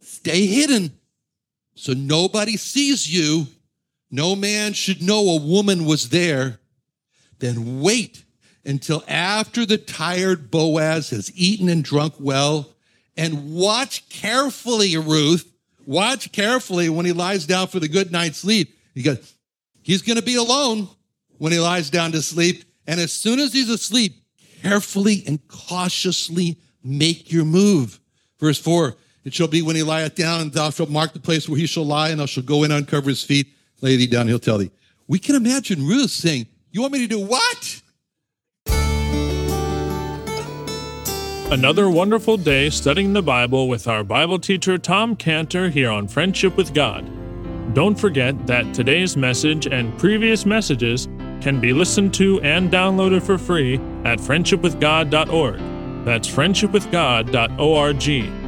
Stay 0.00 0.46
hidden 0.46 0.92
so 1.78 1.92
nobody 1.92 2.56
sees 2.56 3.12
you. 3.12 3.46
No 4.10 4.34
man 4.34 4.72
should 4.72 5.00
know 5.00 5.28
a 5.30 5.40
woman 5.40 5.84
was 5.84 6.08
there. 6.08 6.58
Then 7.38 7.80
wait 7.80 8.24
until 8.64 9.04
after 9.06 9.64
the 9.64 9.78
tired 9.78 10.50
Boaz 10.50 11.10
has 11.10 11.30
eaten 11.34 11.68
and 11.68 11.84
drunk 11.84 12.14
well 12.18 12.74
and 13.16 13.54
watch 13.54 14.08
carefully, 14.08 14.96
Ruth. 14.96 15.52
Watch 15.86 16.32
carefully 16.32 16.88
when 16.88 17.06
he 17.06 17.12
lies 17.12 17.46
down 17.46 17.68
for 17.68 17.80
the 17.80 17.88
good 17.88 18.10
night's 18.12 18.38
sleep. 18.38 18.76
He 18.94 19.02
goes, 19.02 19.34
he's 19.82 20.02
going 20.02 20.18
to 20.18 20.22
be 20.22 20.36
alone 20.36 20.88
when 21.38 21.52
he 21.52 21.58
lies 21.60 21.90
down 21.90 22.12
to 22.12 22.22
sleep. 22.22 22.64
And 22.86 23.00
as 23.00 23.12
soon 23.12 23.38
as 23.38 23.52
he's 23.52 23.70
asleep, 23.70 24.16
carefully 24.62 25.22
and 25.26 25.46
cautiously 25.48 26.58
make 26.82 27.32
your 27.32 27.44
move. 27.44 28.00
Verse 28.40 28.58
four, 28.58 28.96
it 29.24 29.34
shall 29.34 29.48
be 29.48 29.62
when 29.62 29.76
he 29.76 29.82
lieth 29.82 30.14
down, 30.14 30.40
and 30.40 30.52
thou 30.52 30.70
shalt 30.70 30.90
mark 30.90 31.12
the 31.12 31.20
place 31.20 31.48
where 31.48 31.58
he 31.58 31.66
shall 31.66 31.84
lie, 31.84 32.10
and 32.10 32.20
thou 32.20 32.26
shalt 32.26 32.46
go 32.46 32.64
in, 32.64 32.72
uncover 32.72 33.10
his 33.10 33.22
feet, 33.22 33.48
lay 33.80 33.96
thee 33.96 34.06
down, 34.06 34.28
he'll 34.28 34.38
tell 34.38 34.58
thee. 34.58 34.70
We 35.06 35.18
can 35.18 35.34
imagine 35.34 35.86
Ruth 35.86 36.10
saying, 36.10 36.46
You 36.70 36.80
want 36.80 36.92
me 36.92 37.00
to 37.00 37.06
do 37.06 37.20
what? 37.20 37.82
Another 41.50 41.88
wonderful 41.88 42.36
day 42.36 42.68
studying 42.68 43.14
the 43.14 43.22
Bible 43.22 43.68
with 43.68 43.88
our 43.88 44.04
Bible 44.04 44.38
teacher 44.38 44.76
Tom 44.76 45.16
Cantor 45.16 45.70
here 45.70 45.90
on 45.90 46.06
Friendship 46.06 46.58
with 46.58 46.74
God. 46.74 47.10
Don't 47.74 47.98
forget 47.98 48.46
that 48.46 48.74
today's 48.74 49.16
message 49.16 49.66
and 49.66 49.98
previous 49.98 50.44
messages 50.44 51.08
can 51.40 51.58
be 51.58 51.72
listened 51.72 52.12
to 52.14 52.38
and 52.42 52.70
downloaded 52.70 53.22
for 53.22 53.38
free 53.38 53.76
at 54.04 54.18
friendshipwithgod.org. 54.18 56.04
That's 56.04 56.28
friendshipwithgod.org. 56.28 58.47